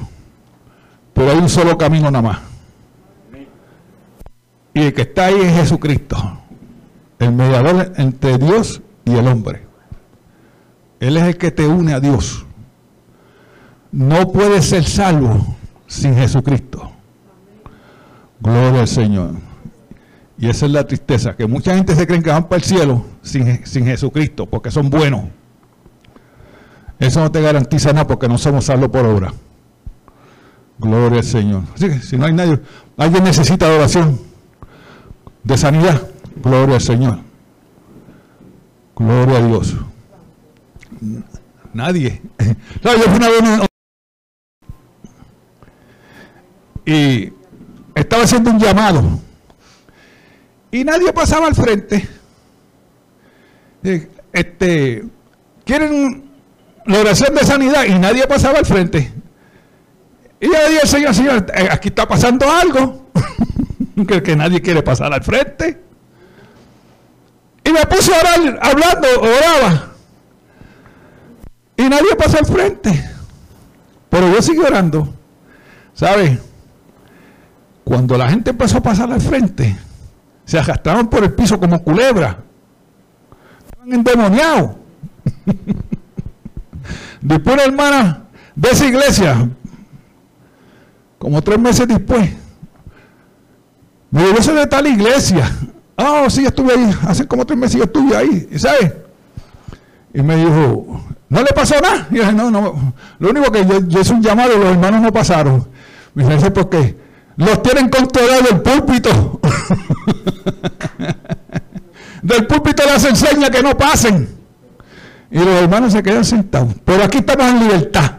pero 1.13 1.31
hay 1.31 1.37
un 1.37 1.49
solo 1.49 1.77
camino 1.77 2.11
nada 2.11 2.21
más. 2.21 2.39
Y 4.73 4.81
el 4.81 4.93
que 4.93 5.03
está 5.03 5.27
ahí 5.27 5.39
es 5.41 5.53
Jesucristo, 5.53 6.17
el 7.19 7.31
mediador 7.31 7.93
entre 7.97 8.37
Dios 8.37 8.81
y 9.05 9.15
el 9.15 9.27
hombre. 9.27 9.65
Él 10.99 11.17
es 11.17 11.23
el 11.23 11.37
que 11.37 11.51
te 11.51 11.67
une 11.67 11.93
a 11.93 11.99
Dios. 11.99 12.45
No 13.91 14.31
puedes 14.31 14.65
ser 14.65 14.83
salvo 14.83 15.55
sin 15.87 16.15
Jesucristo. 16.15 16.91
Gloria 18.39 18.81
al 18.81 18.87
Señor. 18.87 19.31
Y 20.37 20.47
esa 20.49 20.65
es 20.65 20.71
la 20.71 20.87
tristeza, 20.87 21.35
que 21.35 21.47
mucha 21.47 21.75
gente 21.75 21.95
se 21.95 22.07
cree 22.07 22.23
que 22.23 22.29
van 22.29 22.47
para 22.47 22.57
el 22.57 22.63
cielo 22.63 23.05
sin, 23.21 23.65
sin 23.65 23.85
Jesucristo, 23.85 24.45
porque 24.45 24.71
son 24.71 24.89
buenos. 24.89 25.25
Eso 26.97 27.19
no 27.19 27.31
te 27.31 27.41
garantiza 27.41 27.91
nada 27.91 28.07
porque 28.07 28.27
no 28.27 28.37
somos 28.37 28.65
salvos 28.65 28.89
por 28.89 29.05
obra. 29.05 29.33
Gloria 30.77 31.19
al 31.19 31.25
Señor. 31.25 31.63
Así 31.73 31.89
que 31.89 31.99
si 31.99 32.17
no 32.17 32.25
hay 32.25 32.33
nadie, 32.33 32.59
alguien 32.97 33.23
necesita 33.23 33.67
oración 33.67 34.19
de 35.43 35.57
sanidad. 35.57 36.07
Gloria 36.41 36.75
al 36.75 36.81
Señor. 36.81 37.19
Gloria 38.95 39.37
a 39.37 39.41
Dios. 39.41 39.75
Nadie. 41.73 42.21
Yo 42.83 42.91
una 43.15 43.67
y 46.85 47.31
estaba 47.99 48.23
haciendo 48.23 48.51
un 48.51 48.59
llamado 48.59 49.03
y 50.71 50.83
nadie 50.83 51.11
pasaba 51.13 51.47
al 51.47 51.55
frente. 51.55 52.07
Este, 54.31 55.03
quieren 55.65 56.29
la 56.85 56.99
oración 56.99 57.33
de 57.33 57.45
sanidad 57.45 57.85
y 57.85 57.97
nadie 57.97 58.25
pasaba 58.27 58.59
al 58.59 58.65
frente. 58.65 59.11
Y 60.39 60.47
yo 60.47 60.69
dije 60.69 60.87
Señor, 60.87 61.13
Señor, 61.13 61.45
eh, 61.53 61.67
aquí 61.71 61.89
está 61.89 62.07
pasando 62.07 62.49
algo, 62.49 63.11
que, 64.07 64.23
que 64.23 64.35
nadie 64.35 64.61
quiere 64.61 64.81
pasar 64.83 65.13
al 65.13 65.23
frente. 65.23 65.81
Y 67.63 67.71
me 67.71 67.85
puse 67.85 68.13
a 68.13 68.19
orar, 68.19 68.59
hablando, 68.61 69.07
oraba. 69.21 69.89
Y 71.75 71.83
nadie 71.83 72.15
pasa 72.17 72.39
al 72.39 72.45
frente. 72.45 73.09
Pero 74.09 74.33
yo 74.33 74.41
sigo 74.41 74.63
orando. 74.63 75.13
¿Sabe? 75.93 76.39
Cuando 77.89 78.15
la 78.19 78.29
gente 78.29 78.51
empezó 78.51 78.77
a 78.77 78.83
pasar 78.83 79.11
al 79.11 79.19
frente, 79.19 79.75
se 80.45 80.59
arrastraban 80.59 81.09
por 81.09 81.23
el 81.23 81.33
piso 81.33 81.59
como 81.59 81.81
culebra. 81.81 82.37
Estaban 83.65 83.91
endemoniados. 83.91 84.73
Después 87.21 87.55
una 87.55 87.63
hermana 87.63 88.21
de 88.53 88.69
esa 88.69 88.85
iglesia, 88.85 89.49
como 91.17 91.41
tres 91.41 91.57
meses 91.57 91.87
después, 91.87 92.29
me 94.11 94.23
dijo, 94.23 94.37
eso 94.37 94.53
de 94.53 94.67
tal 94.67 94.85
iglesia. 94.85 95.51
Ah, 95.97 96.27
sí, 96.29 96.45
estuve 96.45 96.73
ahí. 96.73 96.95
Hace 97.07 97.27
como 97.27 97.43
tres 97.43 97.57
meses 97.57 97.77
yo 97.77 97.85
estuve 97.85 98.15
ahí. 98.15 98.49
¿Y 98.51 98.59
sabes? 98.59 98.93
Y 100.13 100.21
me 100.21 100.35
dijo, 100.35 101.05
¿no 101.27 101.41
le 101.41 101.51
pasó 101.55 101.73
nada? 101.81 102.07
Y 102.11 102.17
yo 102.17 102.21
dije, 102.21 102.33
no, 102.33 102.51
no. 102.51 102.93
Lo 103.17 103.29
único 103.31 103.51
que 103.51 103.65
yo, 103.65 103.79
yo 103.87 104.01
hice 104.01 104.13
un 104.13 104.21
llamado 104.21 104.53
y 104.55 104.59
los 104.59 104.67
hermanos 104.67 105.01
no 105.01 105.11
pasaron. 105.11 105.67
Me 106.13 106.23
dice, 106.35 106.51
¿por 106.51 106.69
qué? 106.69 107.08
Los 107.39 107.63
tienen 107.63 107.87
controlado 107.87 108.41
del 108.41 108.61
púlpito. 108.61 109.39
del 112.21 112.45
púlpito 112.47 112.83
les 112.83 113.05
enseña 113.05 113.49
que 113.49 113.63
no 113.63 113.77
pasen. 113.77 114.27
Y 115.31 115.39
los 115.39 115.47
hermanos 115.47 115.93
se 115.93 116.03
quedan 116.03 116.25
sentados. 116.25 116.75
Pero 116.83 117.05
aquí 117.05 117.19
estamos 117.19 117.47
en 117.47 117.59
libertad. 117.61 118.11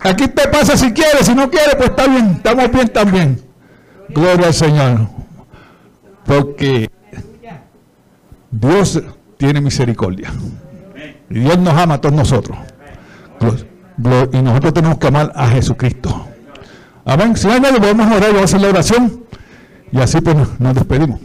Aquí 0.00 0.28
te 0.28 0.48
pasa 0.48 0.78
si 0.78 0.94
quieres, 0.94 1.26
si 1.26 1.34
no 1.34 1.50
quieres, 1.50 1.74
pues 1.76 1.90
está 1.90 2.06
bien, 2.06 2.30
estamos 2.36 2.72
bien 2.72 2.88
también. 2.88 3.42
Gloria 4.08 4.46
al 4.46 4.54
Señor. 4.54 5.08
Porque 6.24 6.90
Dios 8.50 9.02
tiene 9.36 9.60
misericordia. 9.60 10.32
Y 11.28 11.40
Dios 11.40 11.58
nos 11.58 11.74
ama 11.74 11.96
a 11.96 12.00
todos 12.00 12.14
nosotros. 12.14 12.56
Y 14.32 14.40
nosotros 14.40 14.72
tenemos 14.72 14.96
que 14.96 15.06
amar 15.08 15.30
a 15.34 15.48
Jesucristo. 15.48 16.31
Amén. 17.04 17.36
Si 17.36 17.48
hay 17.48 17.60
nadie, 17.60 17.78
podemos 17.78 18.06
orar, 18.06 18.32
vamos 18.32 18.40
a 18.40 18.44
hacer 18.44 18.60
la 18.60 18.68
oración. 18.68 19.24
Y 19.90 20.00
así 20.00 20.20
pues 20.20 20.36
nos 20.58 20.74
despedimos. 20.74 21.20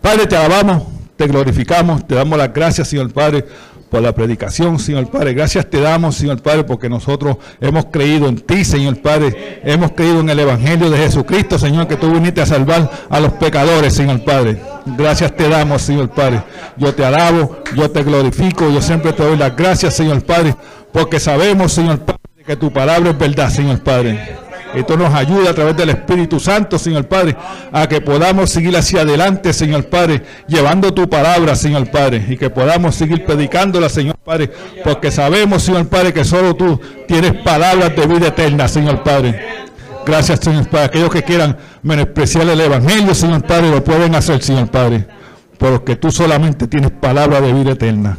Padre, 0.00 0.26
te 0.26 0.36
alabamos 0.36 0.98
te 1.18 1.26
glorificamos, 1.26 2.06
te 2.06 2.14
damos 2.14 2.38
las 2.38 2.54
gracias, 2.54 2.86
Señor 2.86 3.12
Padre, 3.12 3.44
por 3.90 4.00
la 4.00 4.14
predicación, 4.14 4.78
Señor 4.78 5.10
Padre. 5.10 5.34
Gracias 5.34 5.68
te 5.68 5.80
damos, 5.80 6.14
Señor 6.14 6.40
Padre, 6.40 6.62
porque 6.62 6.88
nosotros 6.88 7.38
hemos 7.60 7.86
creído 7.86 8.28
en 8.28 8.36
ti, 8.36 8.64
Señor 8.64 9.02
Padre. 9.02 9.60
Hemos 9.64 9.90
creído 9.92 10.20
en 10.20 10.30
el 10.30 10.38
Evangelio 10.38 10.88
de 10.90 10.96
Jesucristo, 10.96 11.58
Señor, 11.58 11.88
que 11.88 11.96
tú 11.96 12.12
viniste 12.12 12.40
a 12.40 12.46
salvar 12.46 12.88
a 13.10 13.18
los 13.18 13.32
pecadores, 13.32 13.94
Señor 13.94 14.22
Padre. 14.24 14.62
Gracias 14.96 15.34
te 15.34 15.48
damos, 15.48 15.82
Señor 15.82 16.08
Padre. 16.10 16.44
Yo 16.76 16.94
te 16.94 17.04
alabo, 17.04 17.58
yo 17.74 17.90
te 17.90 18.04
glorifico, 18.04 18.70
yo 18.70 18.80
siempre 18.80 19.12
te 19.12 19.24
doy 19.24 19.36
las 19.36 19.56
gracias, 19.56 19.94
Señor 19.94 20.22
Padre, 20.22 20.54
porque 20.92 21.18
sabemos, 21.18 21.72
Señor 21.72 21.98
Padre, 21.98 22.17
que 22.48 22.56
tu 22.56 22.72
palabra 22.72 23.10
es 23.10 23.18
verdad, 23.18 23.50
Señor 23.50 23.80
Padre. 23.80 24.18
Esto 24.74 24.96
nos 24.96 25.12
ayuda 25.12 25.50
a 25.50 25.54
través 25.54 25.76
del 25.76 25.90
Espíritu 25.90 26.40
Santo, 26.40 26.78
Señor 26.78 27.06
Padre, 27.06 27.36
a 27.70 27.86
que 27.86 28.00
podamos 28.00 28.48
seguir 28.48 28.74
hacia 28.74 29.02
adelante, 29.02 29.52
Señor 29.52 29.84
Padre, 29.90 30.22
llevando 30.46 30.94
tu 30.94 31.10
palabra, 31.10 31.54
Señor 31.54 31.90
Padre, 31.90 32.24
y 32.26 32.38
que 32.38 32.48
podamos 32.48 32.94
seguir 32.94 33.22
predicándola, 33.26 33.90
Señor 33.90 34.16
Padre, 34.16 34.50
porque 34.82 35.10
sabemos, 35.10 35.62
Señor 35.62 35.88
Padre, 35.88 36.14
que 36.14 36.24
solo 36.24 36.56
tú 36.56 36.80
tienes 37.06 37.34
palabras 37.34 37.94
de 37.94 38.06
vida 38.06 38.28
eterna, 38.28 38.66
Señor 38.66 39.02
Padre. 39.02 39.38
Gracias, 40.06 40.40
Señor 40.40 40.70
Padre. 40.70 40.86
Aquellos 40.86 41.10
que 41.10 41.22
quieran 41.24 41.54
menospreciar 41.82 42.48
el 42.48 42.62
Evangelio, 42.62 43.14
Señor 43.14 43.42
Padre, 43.42 43.70
lo 43.70 43.84
pueden 43.84 44.14
hacer, 44.14 44.42
Señor 44.42 44.70
Padre, 44.70 45.06
porque 45.58 45.96
tú 45.96 46.10
solamente 46.10 46.66
tienes 46.66 46.92
palabra 46.92 47.42
de 47.42 47.52
vida 47.52 47.72
eterna. 47.72 48.16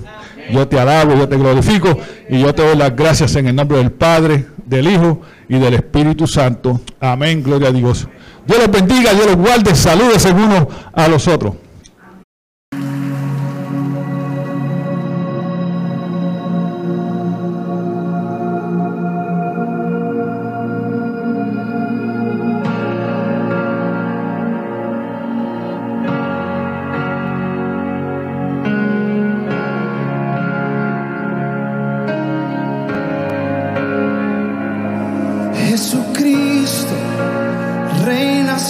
Yo 0.51 0.67
te 0.67 0.79
alabo, 0.79 1.15
yo 1.15 1.27
te 1.27 1.37
glorifico 1.37 1.97
y 2.29 2.39
yo 2.39 2.53
te 2.53 2.65
doy 2.65 2.75
las 2.75 2.95
gracias 2.95 3.35
en 3.35 3.47
el 3.47 3.55
nombre 3.55 3.77
del 3.77 3.91
Padre, 3.91 4.47
del 4.65 4.87
Hijo 4.87 5.21
y 5.47 5.57
del 5.59 5.75
Espíritu 5.75 6.27
Santo. 6.27 6.81
Amén, 6.99 7.43
gloria 7.43 7.69
a 7.69 7.71
Dios. 7.71 8.07
Dios 8.45 8.59
los 8.59 8.71
bendiga, 8.71 9.13
Dios 9.13 9.27
los 9.27 9.35
guarde, 9.35 9.75
saludos 9.75 10.25
unos 10.25 10.67
a 10.93 11.07
los 11.07 11.27
otros. 11.27 11.55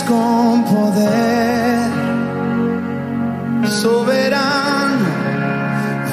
con 0.04 0.64
poder, 0.64 1.90
soberano, 3.68 5.06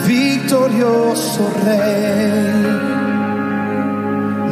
victorioso 0.07 1.51
rey. 1.65 2.67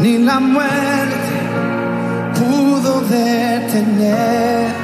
Ni 0.00 0.18
la 0.18 0.38
muerte 0.40 1.32
pudo 2.34 3.00
detener 3.02 4.83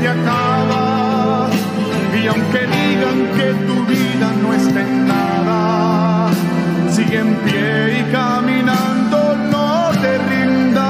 Te 0.00 0.08
acaba. 0.08 1.48
Y 2.20 2.26
aunque 2.26 2.60
digan 2.66 3.18
que 3.36 3.54
tu 3.66 3.84
vida 3.86 4.32
no 4.42 4.52
está 4.54 4.80
en 4.80 5.06
nada, 5.06 6.30
sigue 6.90 7.18
en 7.18 7.34
pie 7.44 8.00
y 8.00 8.12
caminando, 8.12 9.36
no 9.50 9.90
te 10.02 10.18
rindas, 10.30 10.82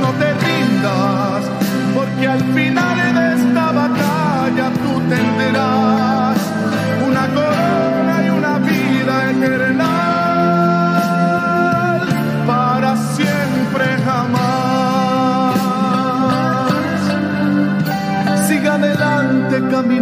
no 0.00 0.08
te 0.20 0.34
rindas, 0.46 1.44
porque 1.94 2.26
al 2.26 2.42